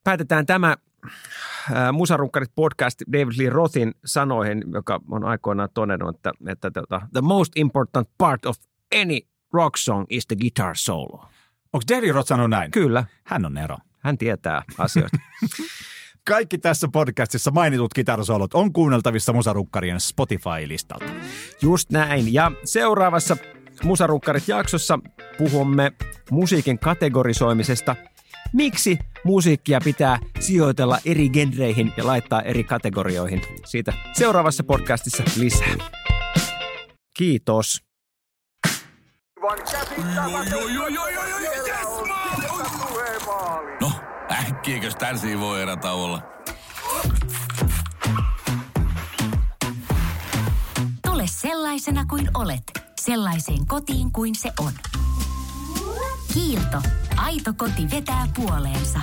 Päätetään 0.03 0.45
tämä 0.45 0.77
äh, 1.05 1.91
Musarunkkarit 1.93 2.51
podcast 2.55 3.01
David 3.13 3.33
Lee 3.37 3.49
Rothin 3.49 3.91
sanoihin, 4.05 4.63
joka 4.73 4.99
on 5.11 5.23
aikoinaan 5.23 5.69
todennut, 5.73 6.15
että, 6.15 6.31
että 6.47 6.71
tota, 6.71 7.01
the 7.13 7.21
most 7.21 7.53
important 7.55 8.09
part 8.17 8.45
of 8.45 8.55
any 9.01 9.19
rock 9.53 9.77
song 9.77 10.05
is 10.09 10.27
the 10.27 10.35
guitar 10.35 10.75
solo. 10.75 11.25
Onko 11.73 11.83
David 11.89 12.11
Roth 12.11 12.27
sanonut 12.27 12.49
näin? 12.49 12.71
Kyllä, 12.71 13.05
Hän 13.23 13.45
on 13.45 13.53
Nero. 13.53 13.77
hän 13.99 14.17
tietää 14.17 14.63
asioita. 14.77 15.17
Kaikki 16.27 16.57
tässä 16.57 16.87
podcastissa 16.93 17.51
mainitut 17.51 17.93
kitarasolot 17.93 18.53
on 18.53 18.73
kuunneltavissa 18.73 19.33
Musarukkarien 19.33 19.99
Spotify-listalta. 19.99 21.05
Just 21.61 21.89
näin. 21.89 22.33
Ja 22.33 22.51
seuraavassa 22.63 23.37
Musarunkkarit 23.83 24.47
jaksossa 24.47 24.99
puhumme 25.37 25.91
musiikin 26.31 26.79
kategorisoimisesta. 26.79 27.95
Miksi 28.53 28.99
musiikkia 29.23 29.79
pitää 29.83 30.19
sijoitella 30.39 30.97
eri 31.05 31.29
genreihin 31.29 31.93
ja 31.97 32.07
laittaa 32.07 32.41
eri 32.41 32.63
kategorioihin? 32.63 33.41
Siitä 33.65 33.93
seuraavassa 34.13 34.63
podcastissa 34.63 35.23
lisää. 35.37 35.75
Kiitos. 37.17 37.83
No, 39.41 39.51
äkkiäkös 44.33 44.95
tän 44.95 45.19
voi 45.39 45.61
erä 45.61 45.77
olla? 45.91 46.21
Tule 51.07 51.27
sellaisena 51.27 52.05
kuin 52.05 52.29
olet, 52.33 52.63
sellaiseen 53.01 53.67
kotiin 53.67 54.11
kuin 54.11 54.35
se 54.35 54.51
on. 54.59 54.71
Kiilto. 56.33 56.81
Aito 57.17 57.53
koti 57.57 57.89
vetää 57.91 58.27
puoleensa. 58.35 58.99